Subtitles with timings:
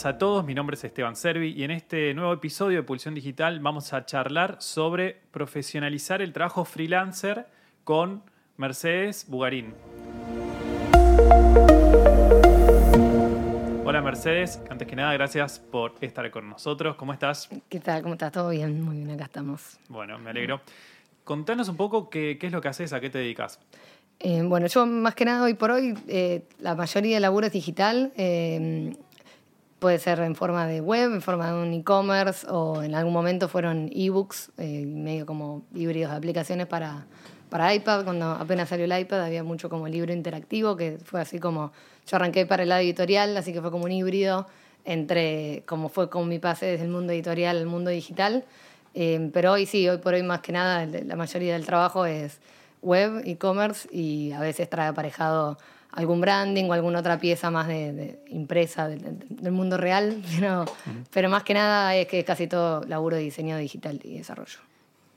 [0.00, 3.14] buenas a todos, mi nombre es Esteban Servi y en este nuevo episodio de Pulsión
[3.14, 7.46] Digital vamos a charlar sobre profesionalizar el trabajo freelancer
[7.84, 8.22] con
[8.56, 9.74] Mercedes Bugarín.
[13.84, 16.96] Hola Mercedes, antes que nada gracias por estar con nosotros.
[16.96, 17.50] ¿Cómo estás?
[17.68, 18.00] ¿Qué tal?
[18.00, 18.32] ¿Cómo estás?
[18.32, 18.80] ¿Todo bien?
[18.80, 19.78] Muy bien, acá estamos.
[19.90, 20.62] Bueno, me alegro.
[21.24, 23.60] Contanos un poco qué, qué es lo que haces, a qué te dedicas.
[24.18, 27.52] Eh, bueno, yo más que nada hoy por hoy, eh, la mayoría del laburo es
[27.52, 28.12] digital.
[28.16, 28.94] Eh,
[29.80, 33.48] puede ser en forma de web, en forma de un e-commerce o en algún momento
[33.48, 37.06] fueron ebooks, medio como híbridos de aplicaciones para,
[37.48, 38.04] para iPad.
[38.04, 41.72] Cuando apenas salió el iPad había mucho como libro interactivo, que fue así como
[42.06, 44.46] yo arranqué para el lado editorial, así que fue como un híbrido
[44.84, 48.44] entre como fue con mi pase desde el mundo editorial al mundo digital.
[49.32, 52.40] pero hoy sí, hoy por hoy más que nada, la mayoría del trabajo es
[52.82, 55.58] web, e-commerce y a veces trae aparejado
[55.92, 60.64] algún branding o alguna otra pieza más de, impresa del, mundo real, pero,
[61.12, 64.58] pero más que nada es que es casi todo laburo de diseño digital y desarrollo.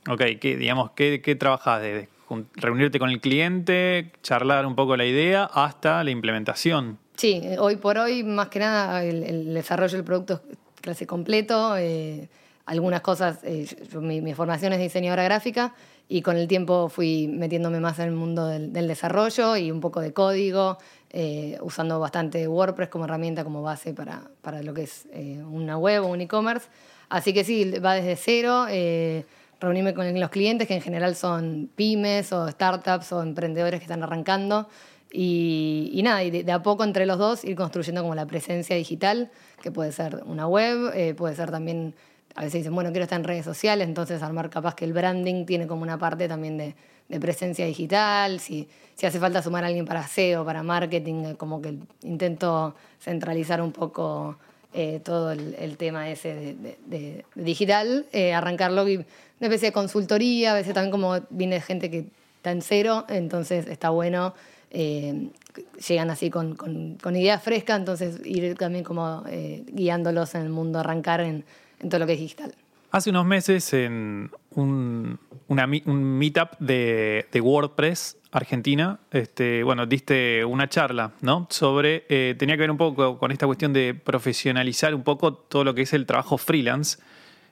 [0.10, 1.82] Ok, ¿qué, digamos, ¿qué, qué trabajas?
[1.82, 2.10] ¿De
[2.56, 6.98] reunirte con el cliente, charlar un poco la idea, hasta la implementación?
[7.16, 11.78] Sí, hoy por hoy, más que nada, el, desarrollo del producto es clase completo.
[11.78, 12.28] Eh,
[12.66, 13.68] algunas cosas, eh,
[14.00, 15.74] mi, mi, formación es diseñadora gráfica,
[16.08, 20.02] y con el tiempo fui metiéndome más en el mundo del, desarrollo y un poco
[20.02, 20.78] de código,
[21.10, 25.78] eh, usando bastante WordPress como herramienta, como base para, para lo que es eh, una
[25.78, 26.68] web o un e-commerce.
[27.10, 29.26] Así que sí, va desde cero, eh,
[29.60, 34.04] reunirme con los clientes, que en general son pymes o startups o emprendedores que están
[34.04, 34.68] arrancando.
[35.12, 38.76] Y, y nada, y de, a poco entre los dos ir construyendo como la presencia
[38.76, 41.94] digital, que puede ser una web, puede ser también
[42.36, 45.46] a veces dicen, bueno, quiero estar en redes sociales, entonces armar capaz que el branding
[45.46, 46.76] tiene como una parte también de,
[47.20, 48.68] presencia digital, si,
[49.04, 53.72] hace falta sumar a alguien para SEO, para marketing, eh, como que intento centralizar un
[53.72, 54.38] poco
[54.74, 59.06] eh, todo el, tema ese de, digital, eh, arrancarlo una
[59.42, 62.08] especie de consultoría, a veces también como viene gente que
[62.38, 64.34] está en cero, entonces está bueno.
[64.72, 69.24] llegan así con, con ideas frescas, entonces ir también como
[69.68, 71.46] guiándolos en el mundo, arrancar en,
[71.84, 72.56] en todo lo que es digital.
[72.92, 81.48] Hace unos meses en un, meetup de, WordPress Argentina, este, bueno, diste una charla, ¿no?
[81.50, 85.64] Sobre, eh, tenía que ver un poco con esta cuestión de profesionalizar un poco todo
[85.64, 87.00] lo que es el trabajo freelance,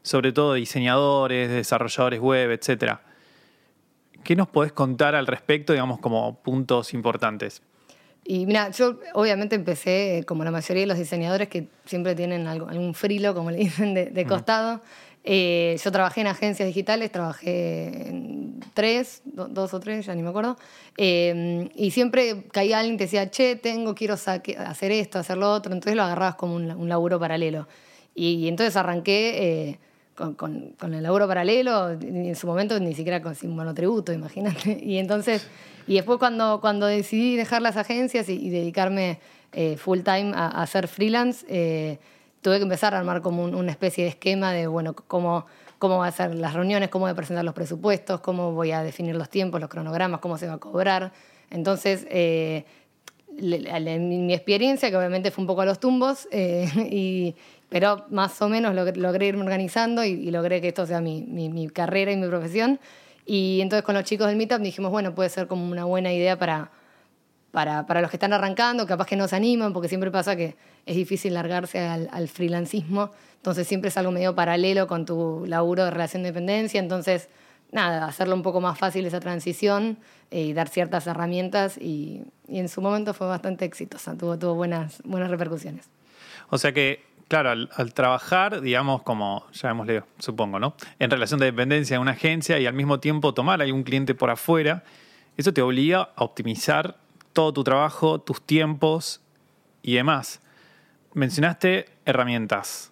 [0.04, 3.02] sobre todo diseñadores, desarrolladores web, etcétera.
[4.24, 7.64] ¿Qué nos podés contar al respecto, digamos, como puntos importantes?
[8.24, 12.48] Y mira, yo obviamente empecé eh, como la mayoría de los diseñadores que siempre tienen
[12.48, 14.82] algo, algún frilo, como le dicen, de, costado.
[15.24, 20.30] Eh, yo trabajé en agencias digitales, trabajé en tres, dos o tres, ya ni me
[20.30, 20.58] acuerdo.
[20.98, 25.74] Eh, y siempre caía alguien que decía, che, tengo, quiero hacer esto, hacer lo otro.
[25.74, 27.68] Entonces lo agarrabas como un, laburo paralelo.
[28.14, 29.80] Y, entonces arranqué
[30.38, 34.80] con, el laburo paralelo, y en su momento ni siquiera con sin monotributo, imagínate.
[34.84, 35.48] Y entonces
[35.88, 39.20] y después cuando, cuando decidí dejar las agencias y, dedicarme
[39.52, 42.00] eh, full time a, hacer freelance, eh,
[42.42, 45.46] tuve que empezar a armar como una especie de esquema de, bueno, cómo,
[45.80, 48.84] cómo va a ser las reuniones, cómo voy a presentar los presupuestos, cómo voy a
[48.84, 51.12] definir los tiempos, los cronogramas, cómo se va a cobrar.
[51.50, 52.66] Entonces, eh,
[53.38, 57.36] mi experiencia, que obviamente fue un poco a los tumbos, y,
[57.72, 61.70] pero más o menos logré, irme organizando y, logré que esto sea mi, mi, mi
[61.70, 62.82] carrera y mi profesión.
[63.26, 66.38] Y entonces con los chicos del Meetup dijimos, bueno, puede ser como una buena idea
[66.38, 66.70] para,
[67.52, 70.58] para, para los que están arrancando, capaz que no se animan, porque siempre pasa que
[70.86, 75.86] es difícil largarse al, al freelancismo, entonces siempre es algo medio paralelo con tu laburo
[75.86, 77.30] de relación de dependencia, entonces
[77.72, 79.98] nada, hacerlo un poco más fácil esa transición
[80.30, 84.56] eh, y dar ciertas herramientas y, y, en su momento fue bastante exitosa, tuvo, tuvo
[84.56, 85.90] buenas, buenas repercusiones.
[86.50, 89.46] O sea que Claro, al, trabajar, digamos, como
[89.86, 90.76] leído, supongo, ¿no?
[91.00, 94.30] En relación de dependencia de una agencia y al mismo tiempo tomar un cliente por
[94.30, 94.84] afuera,
[95.38, 96.98] eso te obliga a optimizar
[97.32, 99.22] todo tu trabajo, tus tiempos
[99.82, 100.42] y demás.
[101.14, 102.92] Mencionaste herramientas.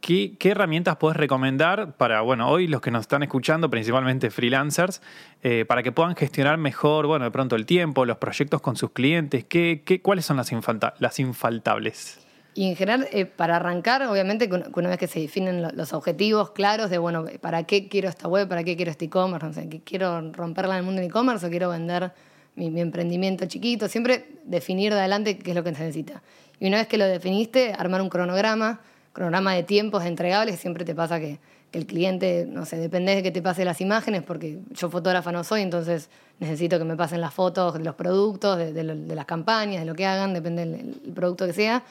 [0.00, 5.02] ¿Qué, herramientas puedes recomendar para, bueno, hoy los que nos están escuchando, principalmente freelancers,
[5.42, 8.92] eh, para que puedan gestionar mejor, bueno, de pronto el tiempo, los proyectos con sus
[8.92, 9.44] clientes?
[9.44, 10.50] ¿Qué, qué, cuáles son las,
[10.98, 12.29] las infaltables?
[12.54, 16.90] Y en general, eh, para arrancar, obviamente, una vez que se definen los objetivos claros
[16.90, 18.48] de, bueno, ¿para qué quiero esta web?
[18.48, 19.46] ¿Para qué quiero este e-commerce?
[19.46, 22.12] No sé, ¿quiero romperla en el mundo del e-commerce o quiero vender
[22.56, 23.88] mi, emprendimiento chiquito?
[23.88, 26.22] Siempre definir de adelante qué es lo que se necesita.
[26.58, 28.80] Y una vez que lo definiste, armar un cronograma,
[29.12, 31.38] cronograma de tiempos entregables, siempre te pasa que,
[31.72, 35.44] el cliente, no sé, depende de que te pase las imágenes, porque yo fotógrafa no
[35.44, 36.10] soy, entonces
[36.40, 40.04] necesito que me pasen las fotos de los productos, de, las campañas, de lo que
[40.04, 41.84] hagan, depende del producto que sea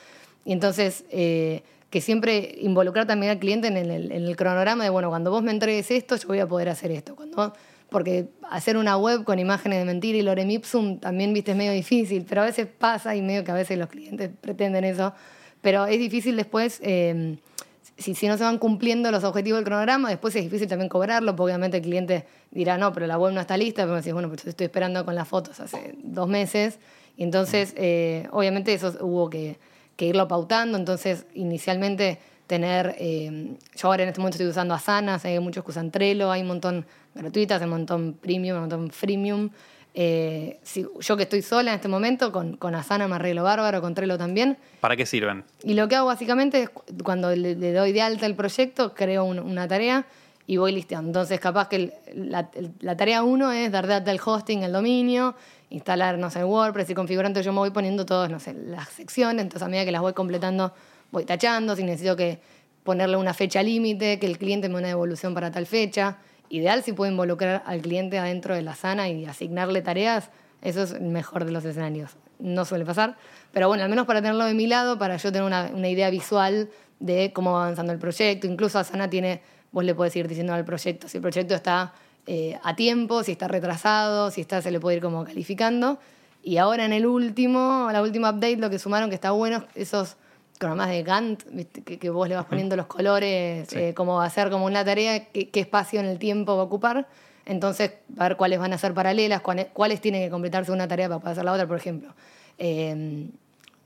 [0.45, 5.31] Y entonces, eh, que siempre involucrar también al cliente en el, cronograma de, bueno, cuando
[5.31, 7.15] vos me entregues esto, yo voy a poder hacer esto.
[7.15, 7.53] Cuando,
[7.89, 11.71] porque hacer una web con imágenes de mentira y lorem ipsum también, viste, es medio
[11.71, 15.13] difícil, pero a veces pasa y medio que a veces los clientes pretenden eso.
[15.61, 16.79] Pero es difícil después...
[16.83, 17.37] Eh,
[17.97, 21.35] si, si, no se van cumpliendo los objetivos del cronograma, después es difícil también cobrarlo,
[21.35, 24.29] porque obviamente el cliente dirá, no, pero la web no está lista, pero decís, bueno,
[24.29, 26.79] pues estoy esperando con las fotos hace dos meses,
[27.17, 29.57] y entonces eh, obviamente eso hubo que,
[29.99, 35.19] que, irlo pautando, entonces inicialmente tener, eh, yo ahora en este momento estoy usando Asana,
[35.23, 38.89] hay muchos que usan Trello, hay un montón gratuitas, hay un montón premium, un montón
[38.91, 39.49] freemium,
[39.93, 43.81] eh, si, yo que estoy sola en este momento, con, con Asana me arreglo bárbaro,
[43.81, 44.57] con Trello también.
[44.81, 45.43] ¿Para qué sirven?
[45.63, 46.69] Y lo que hago básicamente es
[47.03, 50.05] cuando le, doy de alta el proyecto, creo una tarea
[50.45, 51.09] y voy listeando.
[51.09, 52.49] Entonces, capaz que la,
[52.79, 55.35] la, tarea uno es dar de alta el hosting, el dominio,
[55.69, 57.27] instalar, no sé, WordPress y configurar.
[57.27, 59.43] Entonces, yo me voy poniendo todas, no sé, las secciones.
[59.43, 60.73] Entonces, a medida que las voy completando,
[61.11, 61.75] voy tachando.
[61.75, 62.39] Si necesito que
[62.83, 66.17] ponerle una fecha límite, que el cliente me dé una devolución para tal fecha
[66.49, 70.29] ideal si puede involucrar al cliente adentro de la sana y asignarle tareas,
[70.61, 72.17] eso es el mejor de los escenarios.
[72.39, 73.17] No suele pasar,
[73.51, 76.09] pero bueno, al menos para tenerlo de mi lado, para yo tener una, una idea
[76.09, 76.69] visual
[76.99, 78.47] de cómo va avanzando el proyecto.
[78.47, 81.93] Incluso Asana tiene, vos le puedes ir diciendo al proyecto si el proyecto está
[82.31, 85.97] eh, a tiempo, si está retrasado, si está, se le puede ir como calificando.
[86.43, 90.15] Y ahora en el último, la última update, lo que sumaron que está bueno, esos
[90.75, 91.43] más de Gantt,
[91.83, 95.25] Que, vos le vas poniendo los colores, eh, cómo va a ser como una tarea,
[95.25, 97.07] qué, espacio en el tiempo va a ocupar.
[97.47, 101.19] Entonces, a ver cuáles van a ser paralelas, cuáles, tienen que completarse una tarea para
[101.19, 102.13] poder hacer la otra, por ejemplo.
[102.59, 103.31] Em,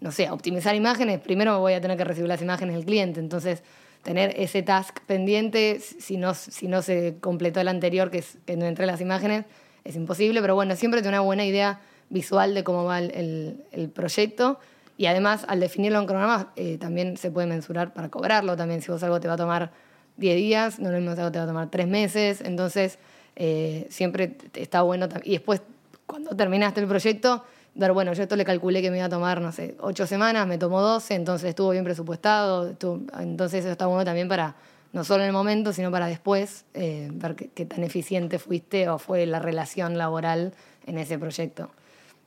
[0.02, 3.64] no sé, optimizar imágenes, primero voy a tener que recibir las imágenes del cliente, entonces
[4.04, 8.56] tener ese task pendiente, si no, si no se completó el anterior, que, es, que
[8.56, 9.46] no entré las imágenes,
[9.84, 13.90] es imposible, pero bueno, siempre tener una buena idea visual de cómo va el, el
[13.90, 14.60] proyecto
[14.98, 18.56] y además, al definirlo en cronograma, eh, también se puede mensurar para cobrarlo.
[18.56, 19.72] También, si vos algo te va a tomar
[20.18, 22.42] 10 días, no lo mismo algo te va a tomar 3 meses.
[22.42, 23.00] Entonces,
[23.36, 25.08] eh, siempre está bueno.
[25.24, 25.62] Y después,
[26.06, 27.44] cuando terminaste el proyecto,
[27.76, 30.48] dar, bueno, yo esto le calculé que me iba a tomar, no sé, 8 semanas,
[30.48, 32.74] me tomó 12, entonces estuvo bien presupuestado.
[33.20, 34.56] entonces, eso está bueno también para,
[34.92, 38.98] no solo en el momento, sino para después, eh, ver qué tan eficiente fuiste o
[38.98, 40.54] fue la relación laboral
[40.86, 41.70] en ese proyecto.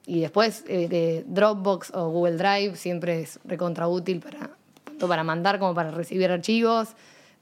[0.07, 4.51] Y después eh, de Dropbox o Google Drive siempre es recontra útil para,
[4.85, 6.91] tanto para mandar como para recibir archivos.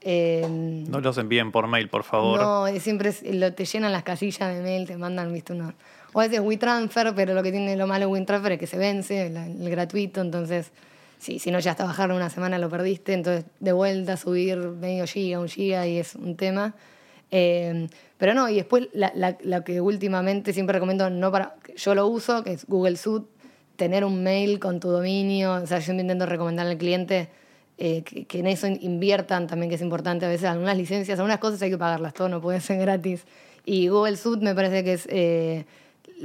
[0.01, 2.41] Em, no los envíen por mail, por favor.
[2.41, 5.73] No, siempre lo, te llenan las casillas de mail, te mandan, viste, uno.
[6.15, 9.27] O a veces WeTransfer, pero lo que tiene lo malo WeTransfer es que se vence,
[9.27, 10.71] el, gratuito, entonces,
[11.17, 15.05] sí, si no ya hasta bajarlo una semana lo perdiste, entonces de vuelta subir medio
[15.07, 16.73] giga, un giga y es un tema.
[17.31, 19.35] Eh, pero no, y después la,
[19.65, 23.27] que últimamente siempre recomiendo, no para, yo lo uso, que es Google Suite,
[23.75, 27.27] tener un mail con tu dominio, o sea, yo intento recomendar al cliente
[27.77, 31.61] eh, que, en eso inviertan también, que es importante, a veces algunas licencias, algunas cosas
[31.61, 33.25] hay que pagarlas, todo no puede ser gratis.
[33.65, 35.65] Y Google Suite me parece que es eh,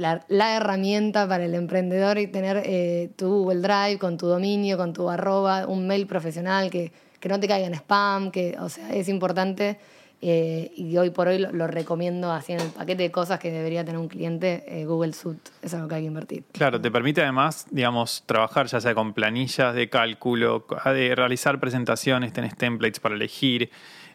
[0.01, 4.93] la, herramienta para el emprendedor y tener eh, tu Google Drive con tu dominio, con
[4.93, 8.91] tu arroba, un mail profesional que, que no te caiga en spam, que, o sea,
[8.93, 9.77] es importante
[10.23, 13.83] eh, y hoy por hoy lo, recomiendo así en el paquete de cosas que debería
[13.83, 16.43] tener un cliente, eh, Google Suite, es algo que hay que invertir.
[16.51, 22.33] Claro, te permite además, digamos, trabajar ya sea con planillas de cálculo, de realizar presentaciones,
[22.33, 23.71] tenés templates para elegir.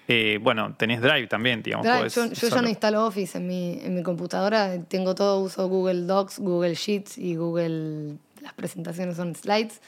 [0.08, 2.14] Eh, bueno, tenés Drive también, digamos.
[2.14, 6.38] yo, ya no instalo Office en mi, en mi computadora, tengo todo, uso Google Docs,
[6.38, 9.80] Google Sheets y Google las presentaciones son slides.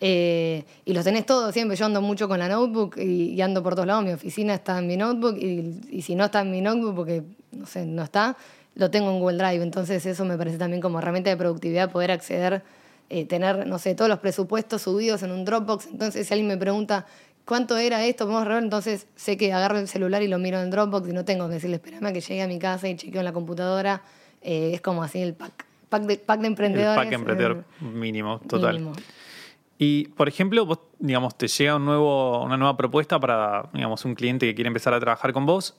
[0.00, 1.76] Eh, y los tenés todos siempre.
[1.76, 4.04] Yo ando mucho con la notebook y, ando por todos lados.
[4.04, 7.66] Mi oficina está en mi notebook y, si no está en mi notebook, porque no
[7.66, 8.36] sé, no está,
[8.76, 9.64] lo tengo en Google Drive.
[9.64, 12.62] Entonces eso me parece también como herramienta de productividad poder acceder,
[13.10, 15.88] eh, tener, no sé, todos los presupuestos subidos en un Dropbox.
[15.88, 17.06] Entonces si alguien me pregunta,
[17.44, 18.26] ¿cuánto era esto?
[18.26, 21.24] Podemos ver, entonces sé que agarro el celular y lo miro en Dropbox y no
[21.24, 24.02] tengo que decirle, espérame a que llegue a mi casa y chequeo en la computadora.
[24.42, 26.98] Eh, es como así el pack pack de, pack de emprendedores.
[26.98, 28.92] El pack emprendedor mínimo, total.
[29.78, 34.14] Y, por ejemplo, vos, digamos, te llega un nuevo, una nueva propuesta para, digamos, un
[34.14, 35.76] cliente que quiere empezar a trabajar con vos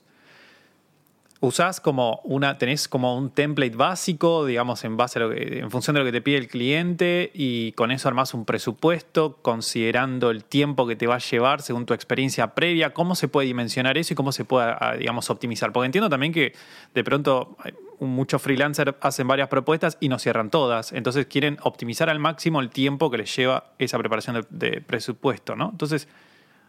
[1.45, 5.71] usás como una, tenés como un template básico, digamos, en base a lo que, en
[5.71, 10.31] función de lo que te pide el cliente, y con eso armás un presupuesto, considerando
[10.31, 13.97] el tiempo que te va a llevar según tu experiencia previa, cómo se puede dimensionar
[13.97, 15.71] eso y cómo se puede, ah, digamos, optimizar.
[15.71, 16.53] Porque entiendo también que
[16.93, 17.57] de pronto
[17.99, 20.91] muchos freelancers hacen varias propuestas y no cierran todas.
[20.91, 25.69] Entonces quieren optimizar al máximo el tiempo que les lleva esa preparación de, presupuesto, ¿no?
[25.71, 26.07] Entonces,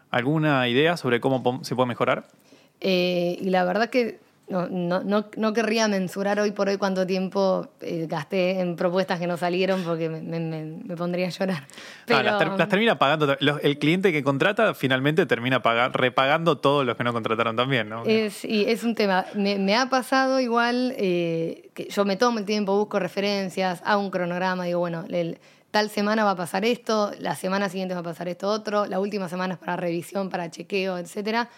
[0.09, 2.27] ¿alguna idea sobre cómo se puede mejorar?
[2.79, 4.19] Eh, y la verdad que
[4.49, 4.67] no,
[5.03, 9.35] no, no, querría mensurar hoy por hoy cuánto tiempo eh, gasté en propuestas que no
[9.35, 11.63] salieron porque me, me- me- me pondría a llorar.
[11.67, 11.73] Ah,
[12.05, 13.35] Pero, las, ter- las termina pagando.
[13.39, 17.89] los- el cliente que contrata finalmente termina paga- repagando todos los que no contrataron también,
[17.89, 18.05] ¿no?
[18.05, 19.25] Es, y es un tema.
[19.35, 24.01] Me, me ha pasado igual eh, que yo me tomo el tiempo, busco referencias, hago
[24.01, 25.39] un cronograma, digo, bueno, el-
[25.71, 29.01] tal semana va a pasar esto, la semana siguiente va a pasar esto otro, la
[29.01, 31.49] última semana es para revisión, para chequeo, etcétera.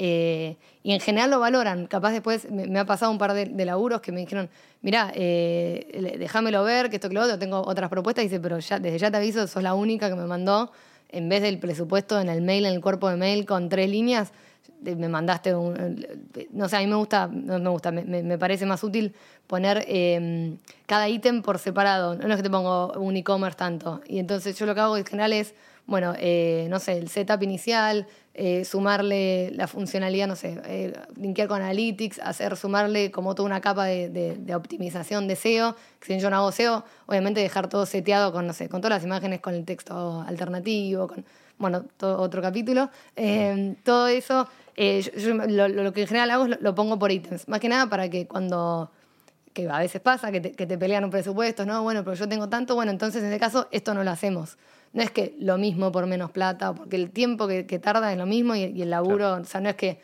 [0.00, 1.86] Eh, y en general lo valoran.
[1.86, 4.48] Capaz después me, ha pasado un par de, laburos que me dijeron,
[4.80, 8.22] mirá, eh, déjamelo ver, que esto que lo otro, tengo otras propuestas.
[8.22, 10.70] Dice, pero ya, desde ya te aviso, sos la única que me mandó,
[11.08, 14.32] en vez del presupuesto en el mail, en el cuerpo de mail con tres líneas,
[14.80, 16.06] me mandaste un...
[16.52, 19.14] No sé, a mí me gusta, no me gusta, me, parece más útil
[19.46, 22.14] poner eh, cada ítem por separado.
[22.14, 24.00] No es que te pongo un e-commerce tanto.
[24.06, 25.54] Y entonces yo lo que hago en general es,
[25.86, 28.06] bueno, eh, no sé, el setup inicial,
[28.40, 33.60] eh, sumarle la funcionalidad, no sé, eh, linkear con Analytics, hacer, sumarle como toda una
[33.60, 35.74] capa de, de- de optimización de SEO.
[36.00, 39.04] Si yo no hago SEO, obviamente dejar todo seteado con, no sé, con todas las
[39.04, 41.24] imágenes, con el texto alternativo, con,
[41.58, 42.90] bueno, todo otro capítulo.
[43.16, 46.74] Eh, todo eso, eh, yo- yo lo, lo que en general hago es lo, lo
[46.76, 47.48] pongo por ítems.
[47.48, 48.90] Más que nada para que cuando
[49.52, 51.82] que a veces pasa, que te, que te pelean un presupuesto, ¿no?
[51.82, 54.58] Bueno, pero yo tengo tanto, bueno, entonces en ese caso esto no lo hacemos.
[54.92, 58.18] No es que lo mismo por menos plata, porque el tiempo que, que tarda es
[58.18, 60.00] lo mismo y, y el laburo, o sea, no es que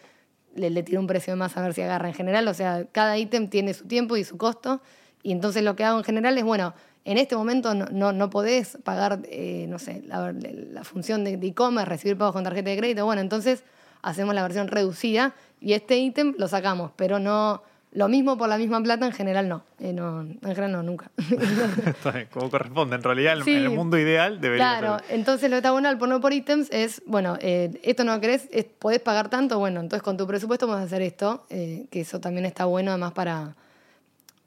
[0.54, 2.84] le, le tiro un precio de más a ver si agarra en general, o sea,
[2.92, 4.82] cada ítem tiene su tiempo y su costo,
[5.22, 6.74] y entonces lo que hago en general es, bueno,
[7.04, 11.36] en este momento no, no, no podés pagar, eh, no sé, la, la función de
[11.36, 13.64] de e-commerce, recibir pagos con tarjeta de crédito, bueno, entonces
[14.02, 17.62] hacemos la versión reducida y este ítem lo sacamos, pero no...
[17.94, 19.62] Lo mismo por la misma plata en general no.
[19.78, 21.10] Eh, no en general no, nunca.
[22.32, 22.96] Como corresponde.
[22.96, 23.54] En realidad, en- Sí.
[23.54, 25.14] el mundo ideal debería Claro, ser.
[25.16, 28.48] entonces lo que está bueno al poner por ítems es, bueno, eh, esto no querés,
[28.50, 32.00] es- podés pagar tanto, bueno, entonces con tu presupuesto vamos a hacer esto, eh, que
[32.00, 33.54] eso también está bueno además para,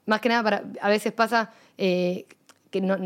[0.06, 2.26] más que nada para, a veces pasa eh,
[2.70, 2.96] que no,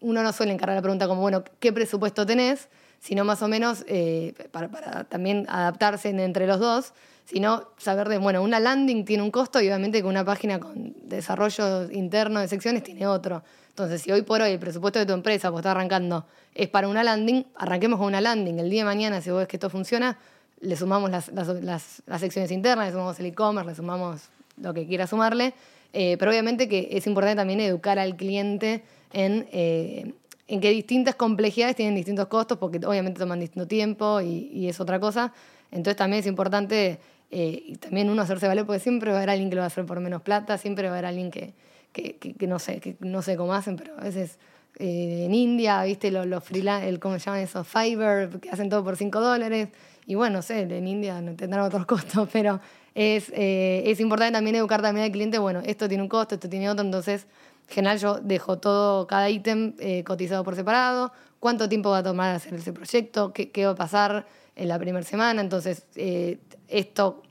[0.00, 2.68] uno no suele encarar la pregunta como, bueno, ¿qué presupuesto tenés?
[3.00, 8.08] Sino más o menos eh, para, para también adaptarse en- entre los dos, sino saber
[8.08, 12.40] de, bueno, una landing tiene un costo y obviamente que una página con desarrollo interno
[12.40, 13.42] de secciones tiene otro.
[13.68, 16.86] Entonces, si hoy por hoy el presupuesto de tu empresa, pues está arrancando, es para
[16.88, 18.58] una landing, arranquemos con una landing.
[18.60, 20.16] El día de mañana, si vos ves que esto funciona,
[20.60, 24.22] le sumamos las, las, las- las secciones internas, le sumamos el e-commerce, le sumamos
[24.60, 25.54] lo que quiera sumarle.
[25.92, 30.12] Eh, pero obviamente que es importante también educar al cliente en, eh,
[30.48, 34.78] en que distintas complejidades tienen distintos costos, porque obviamente toman distinto tiempo y, y es
[34.80, 35.32] otra cosa.
[35.72, 36.98] Entonces también es importante
[37.34, 39.64] eh, y también uno hacerse valer, porque siempre va a haber alguien que lo va
[39.66, 41.52] a hacer por menos plata, siempre va a haber alguien que,
[41.92, 44.38] que, que- no sé, que no sé cómo hacen, pero a veces
[44.78, 47.66] eh, en India, viste, los, los freelance, el, ¿cómo se llaman esos?
[47.66, 49.68] Fiverr, que hacen todo por 5 dólares.
[50.06, 52.60] Y bueno, no sé, en India tendrán otros costos, pero
[52.94, 56.48] es, eh, es importante también educar también al cliente, bueno, esto tiene un costo, esto
[56.48, 57.26] tiene otro, entonces,
[57.68, 59.74] en general yo dejo todo, cada ítem
[60.04, 63.74] cotizado por separado, cuánto tiempo va a tomar hacer ese proyecto, qué, qué va a
[63.76, 64.26] pasar
[64.56, 67.22] en la primera semana, entonces, eh, esto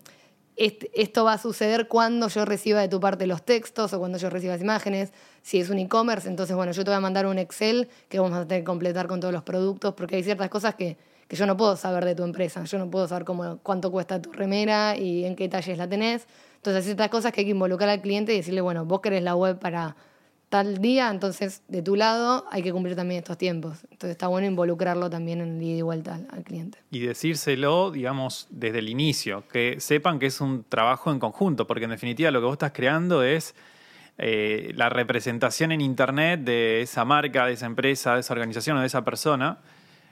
[0.55, 4.17] est- esto va a suceder cuando yo reciba de tu parte los textos o cuando
[4.19, 5.11] yo reciba las imágenes.
[5.41, 8.37] Si es un e-commerce, entonces, bueno, yo te voy a mandar un Excel que vamos
[8.37, 10.95] a tener que completar con todos los productos, porque hay ciertas cosas que,
[11.27, 12.63] que yo no puedo saber de tu empresa.
[12.65, 16.27] Yo no puedo saber cómo, cuánto cuesta tu remera y en qué talles la tenés.
[16.57, 19.23] Entonces, hay ciertas cosas que hay que involucrar al cliente y decirle, bueno, vos querés
[19.23, 19.95] la web para
[20.53, 23.79] tal día, entonces de tu lado hay que cumplir también estos tiempos.
[23.85, 26.77] Entonces está bueno involucrarlo también en el ida y vuelta al, cliente.
[26.91, 31.85] Y decírselo, digamos, desde el inicio, que sepan que es un trabajo en conjunto, porque
[31.85, 33.55] en definitiva lo que vos estás creando es
[34.19, 38.81] eh, la representación en Internet de esa marca, de esa empresa, de esa organización o
[38.81, 39.57] de esa persona.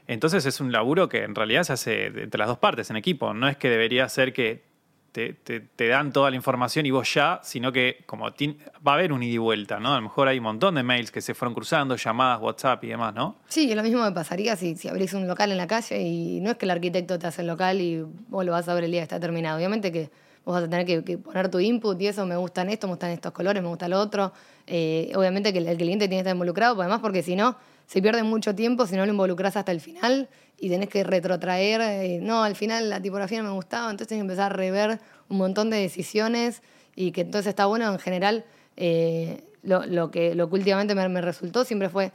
[0.07, 3.35] Entonces es un laburo que en realidad se hace entre las dos partes, en equipo.
[3.35, 4.70] No es que debería ser que
[5.11, 8.93] te, te- te dan toda la información y vos ya, sino que como va a
[8.95, 9.91] haber un ida y vuelta, ¿no?
[9.93, 12.87] A lo mejor hay un montón de mails que se fueron cruzando, llamadas, WhatsApp y
[12.87, 13.35] demás, ¿no?
[13.47, 16.39] Sí, es lo mismo me pasaría si, si abrís un local en la calle y
[16.39, 18.85] no es que el arquitecto te hace el local y vos lo vas a ver
[18.85, 19.57] el día que está terminado.
[19.57, 20.09] Obviamente que
[20.45, 23.11] vos vas a tener que, poner tu input y eso, me gustan esto, me gustan
[23.11, 24.31] estos colores, me gusta lo otro.
[24.65, 27.57] Eh, obviamente que el, el cliente tiene que estar involucrado, pues además porque si no,
[27.91, 31.81] se pierde mucho tiempo si no lo involucras hasta el final y tenés que retrotraer.
[31.81, 34.99] eh, no, al final la tipografía no me gustaba, entonces tenés que empezar a rever
[35.27, 36.61] un montón de decisiones
[36.95, 38.45] y que entonces está bueno en general.
[38.77, 42.13] eh, lo, lo que, lo que últimamente me, resultó siempre fue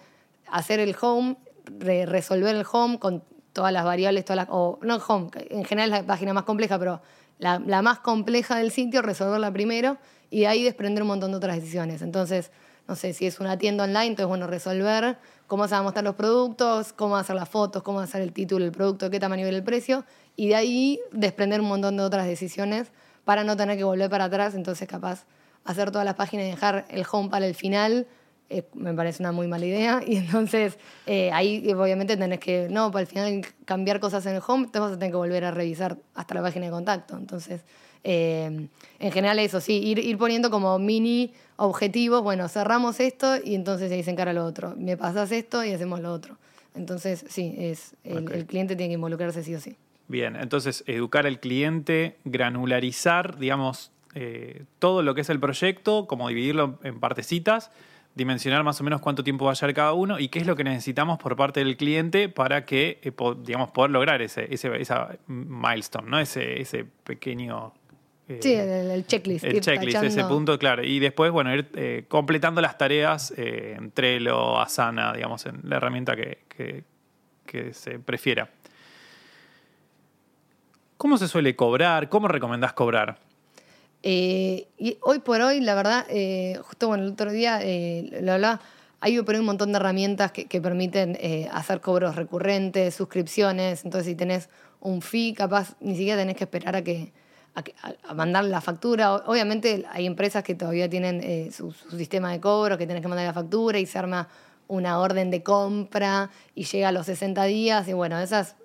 [0.50, 1.36] hacer el home,
[1.78, 5.92] re- resolver el home con todas las variables, todas las, o no home, en general
[5.92, 7.02] es la página más compleja, pero
[7.38, 9.98] la, la más compleja del sitio, resolverla primero
[10.30, 12.02] y de ahí desprender un montón de otras decisiones.
[12.02, 12.50] Entonces,
[12.88, 16.04] no sé, si es una tienda online, entonces, bueno, resolver cómo se van a mostrar
[16.04, 19.50] los productos, cómo hacer las fotos, cómo ser el título del producto, qué tamaño y
[19.50, 20.04] el precio,
[20.36, 22.92] y de ahí desprender un montón de otras decisiones
[23.24, 25.26] para no tener que volver para atrás, entonces capaz
[25.64, 28.06] hacer todas las páginas y dejar el home para el final
[28.48, 30.00] eh, me parece una muy mala idea.
[30.06, 34.42] Y entonces eh, ahí obviamente tenés que, no, para el final cambiar cosas en el
[34.46, 37.16] home, te vas a tener que volver a revisar hasta la página de contacto.
[37.16, 37.62] Entonces,
[38.08, 38.68] eh,
[39.00, 43.88] en general eso, sí, ir, ir poniendo como mini objetivos, bueno, cerramos esto y entonces
[43.88, 44.74] se dicen cara lo otro.
[44.76, 46.36] Me pasas esto y hacemos lo otro.
[46.76, 49.76] Entonces, sí, es, el, el cliente tiene que involucrarse sí o sí.
[50.06, 53.90] Bien, entonces educar al cliente, granularizar, digamos,
[54.78, 57.70] todo lo que es el proyecto, como dividirlo en partecitas
[58.16, 60.56] dimensionar más o menos cuánto tiempo va a llevar cada uno y qué es lo
[60.56, 63.12] que necesitamos por parte del cliente para que, eh,
[63.44, 66.18] digamos, poder lograr ese, ese esa milestone, ¿no?
[66.18, 67.72] Ese, ese pequeño...
[68.28, 69.44] Eh, sí, el, checklist.
[69.44, 70.82] El checklist, ese punto, claro.
[70.84, 76.16] Y después, bueno, ir eh, completando las tareas en Trello, Asana, digamos, en la herramienta
[76.16, 76.84] que, que,
[77.46, 78.50] que se prefiera.
[80.96, 82.08] ¿Cómo se suele cobrar?
[82.08, 83.18] ¿Cómo recomendás cobrar?
[84.02, 88.34] Eh, y hoy por hoy, la verdad, eh, justo bueno, el otro día eh, lo
[88.34, 88.60] hablaba,
[89.00, 91.18] hay un montón de herramientas que, permiten
[91.52, 93.84] hacer cobros recurrentes, suscripciones.
[93.84, 94.48] Entonces, si tenés
[94.80, 97.12] un fee, capaz ni siquiera tenés que esperar a que
[97.56, 99.16] a, mandar la factura.
[99.16, 103.26] Obviamente, hay empresas que todavía tienen su, su, sistema de cobro, que tenés que mandar
[103.26, 104.28] la factura y se arma
[104.68, 107.88] una orden de compra y llega a los 60 días.
[107.88, 108.56] Y bueno, esas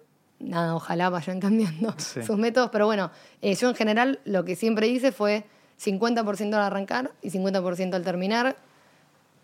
[0.43, 4.87] nada, ojalá vayan cambiando sus métodos, pero bueno, eh, yo en general lo que siempre
[4.87, 5.45] hice fue
[5.83, 8.55] 50% al arrancar y 50% al terminar.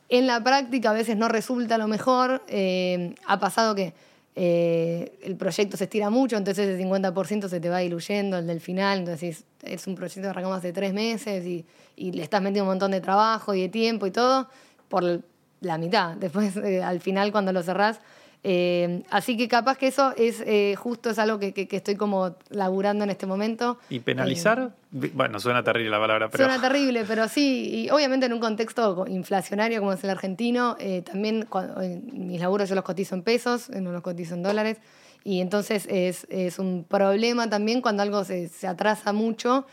[0.10, 3.94] En la práctica a veces no resulta lo mejor, eh, ha pasado que
[4.40, 8.62] eh, el proyecto se estira mucho, entonces ese 50% se te va diluyendo, el del
[8.62, 11.66] final, entonces es un proyecto que arrancamos hace tres meses y,
[11.96, 14.48] y, le estás metiendo un montón de trabajo y de tiempo y todo
[14.90, 15.24] por
[15.62, 16.18] la mitad.
[16.18, 18.00] Después, al final, cuando lo cerrás,
[18.44, 23.04] eh, así que capaz que eso es eh, justo es algo que, estoy como laburando
[23.04, 23.78] en este momento.
[23.90, 24.72] ¿Y penalizar?
[24.94, 26.46] Eh, bueno, suena terrible la palabra, pero...
[26.46, 31.46] Suena terrible, pero sí, y obviamente en un contexto inflacionario como es el argentino, también
[31.50, 34.78] cuando, mis laburos yo los cotizo en pesos, no los cotizo en dólares,
[35.24, 39.66] y entonces es, es un problema también cuando algo se, se atrasa mucho,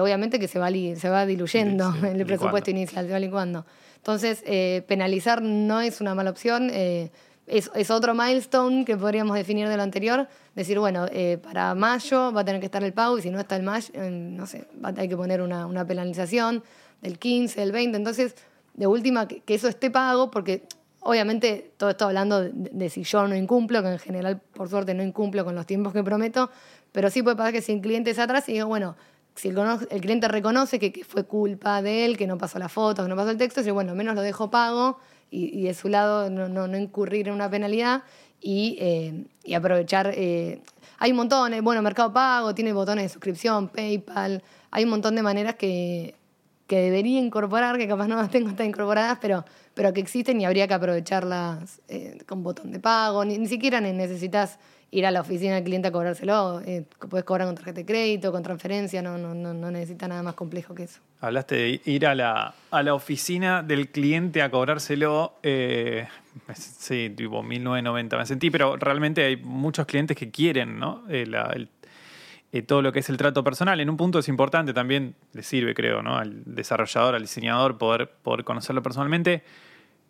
[0.00, 3.66] obviamente que se va, se va diluyendo el presupuesto inicial, se va licuando.
[3.96, 4.42] Entonces,
[4.86, 6.70] penalizar no es una mala opción
[7.46, 10.28] es, otro milestone que podríamos definir de lo anterior.
[10.54, 13.38] Decir, bueno, eh, para mayo va a tener que estar el pago y si no
[13.40, 16.62] está el mayo, no sé, tener que poner una, una, penalización
[17.02, 17.96] del 15, del 20.
[17.96, 18.34] Entonces,
[18.74, 20.62] de última, que, eso esté pago, porque
[21.00, 25.02] obviamente todo esto hablando de, si yo no incumplo, que en general, por suerte, no
[25.02, 26.50] incumplo con los tiempos que prometo,
[26.92, 28.96] pero sí puede pasar que si el cliente se atrás y digo, bueno,
[29.34, 33.02] si el, cliente reconoce que, que, fue culpa de él, que no pasó la foto,
[33.02, 34.98] que no pasó el texto, dice, bueno, menos lo dejo pago
[35.34, 38.02] y, de su lado no, no, no, incurrir en una penalidad
[38.40, 40.12] y, eh, y aprovechar.
[40.14, 40.60] Eh,
[40.98, 45.14] hay un montón, eh, bueno, Mercado Pago tiene botones de suscripción, PayPal, hay un montón
[45.16, 46.14] de maneras que,
[46.66, 49.44] que debería incorporar, que capaz no las tengo tan incorporadas, pero,
[49.74, 51.80] pero que existen y habría que aprovecharlas
[52.26, 53.24] con botón de pago.
[53.24, 54.58] Ni, ni siquiera necesitas
[54.90, 56.60] ir a la oficina del cliente a cobrárselo.
[56.64, 60.22] Eh, puedes cobrar con tarjeta de crédito, con transferencia, no, no, no, no, necesita nada
[60.22, 61.00] más complejo que eso.
[61.20, 65.34] Hablaste de ir a la, a la oficina del cliente a cobrárselo.
[65.42, 66.06] Eh,
[66.54, 71.04] sí, tipo 1990 me sentí, pero realmente hay muchos clientes que quieren, ¿no?
[71.08, 71.26] Eh,
[72.52, 73.80] eh, todo lo que es el trato personal.
[73.80, 76.16] En un punto es importante también, le sirve, creo, ¿no?
[76.16, 79.42] Al desarrollador, al diseñador, poder, poder conocerlo personalmente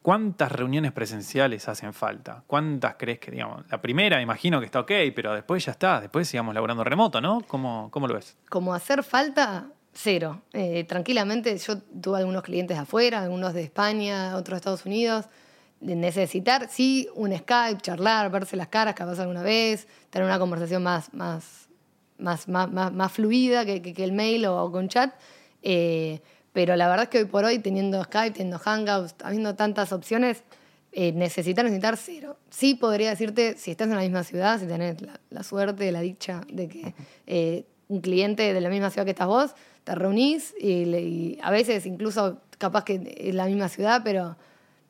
[0.04, 2.44] ¿Cuántas reuniones presenciales hacen falta?
[2.46, 6.28] ¿Cuántas crees que, digamos, la primera imagino que está ok, pero después ya está, después
[6.28, 7.40] sigamos laborando remoto, ¿no?
[7.48, 8.36] ¿Cómo, cómo lo ves?
[8.50, 10.42] Como hacer falta, cero.
[10.52, 15.24] Eh, tranquilamente, yo tuve algunos clientes afuera, algunos de España, otros de Estados Unidos.
[15.80, 20.82] De necesitar, sí, un Skype, charlar, verse las caras capaz alguna vez, tener una conversación
[20.82, 21.70] más, más,
[22.18, 25.14] más, más, más, fluida que, que, el mail o, con chat.
[25.62, 26.20] Eh,
[26.54, 30.44] pero la verdad es que hoy por hoy, teniendo Skype, teniendo Hangouts, habiendo tantas opciones,
[30.92, 32.38] eh, necesitar, necesitar cero.
[32.48, 34.98] Sí podría decirte, si estás en la misma ciudad, si tenés
[35.30, 36.94] la, suerte, la dicha de que
[37.26, 41.86] eh, un cliente de la misma ciudad que estás vos, te reunís y, a veces
[41.86, 44.36] incluso capaz que es la misma ciudad, pero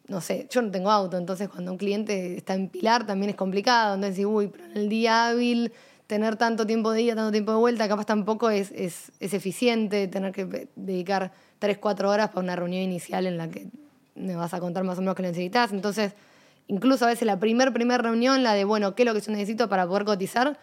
[0.06, 3.36] no sé, yo no tengo auto, entonces cuando un cliente está en Pilar también es
[3.36, 5.72] complicado, entonces uy, pero en el día hábil
[6.06, 10.06] tener tanto tiempo de ida, tanto tiempo de vuelta, capaz tampoco es, es, es eficiente
[10.08, 11.32] tener que dedicar
[11.64, 13.68] tres, cuatro horas para una reunión inicial en la que
[14.14, 15.72] me vas a contar más o menos qué necesitas.
[15.72, 16.12] Entonces,
[16.66, 19.32] incluso a veces la primer, primer reunión, la de, bueno, ¿qué es lo que yo
[19.32, 20.58] necesito para poder cotizar?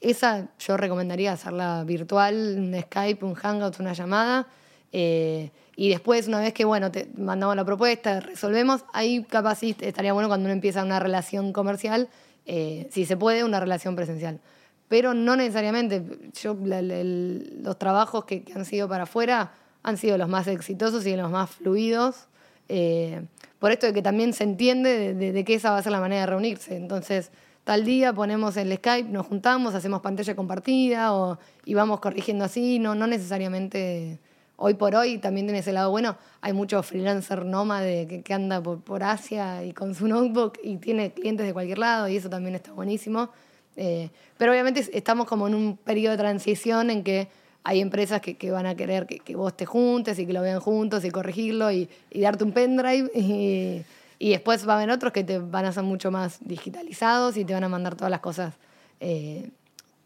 [0.00, 4.46] Esa yo recomendaría hacerla virtual, un Skype, un Hangout, una llamada.
[4.92, 10.12] Eh, y después, una vez que, bueno, te mandamos la propuesta, resolvemos, ahí capaz estaría
[10.12, 12.08] bueno cuando uno empieza una relación comercial,
[12.46, 14.40] eh, si se puede, una relación presencial.
[14.86, 16.30] pero no necesariamente.
[16.40, 19.50] Yo, los trabajos que, han sido para afuera
[19.84, 22.26] han sido los más exitosos y los más fluidos.
[22.68, 23.22] Eh,
[23.58, 26.22] por esto de que también se entiende de, que esa va a ser la manera
[26.22, 26.76] de reunirse.
[26.76, 27.30] Entonces,
[27.62, 32.78] tal día ponemos el Skype, nos juntamos, hacemos pantalla compartida o, y vamos corrigiendo así,
[32.78, 34.18] no, no necesariamente
[34.56, 36.16] hoy por hoy también tiene ese lado bueno.
[36.40, 40.76] Hay mucho freelancer nómade que, que anda por, por, Asia y con su notebook y
[40.76, 43.30] tiene clientes de cualquier lado y eso también está buenísimo.
[43.76, 47.28] Eh, pero obviamente estamos como en un periodo de transición en que
[47.64, 50.42] hay empresas que, que van a querer que, que, vos te juntes y que lo
[50.42, 53.10] vean juntos y corregirlo y, y darte un pendrive.
[53.14, 53.82] Y,
[54.18, 57.44] y, después va a haber otros que te van a ser mucho más digitalizados y
[57.44, 58.54] te van a mandar todas las cosas.
[59.00, 59.50] Eh,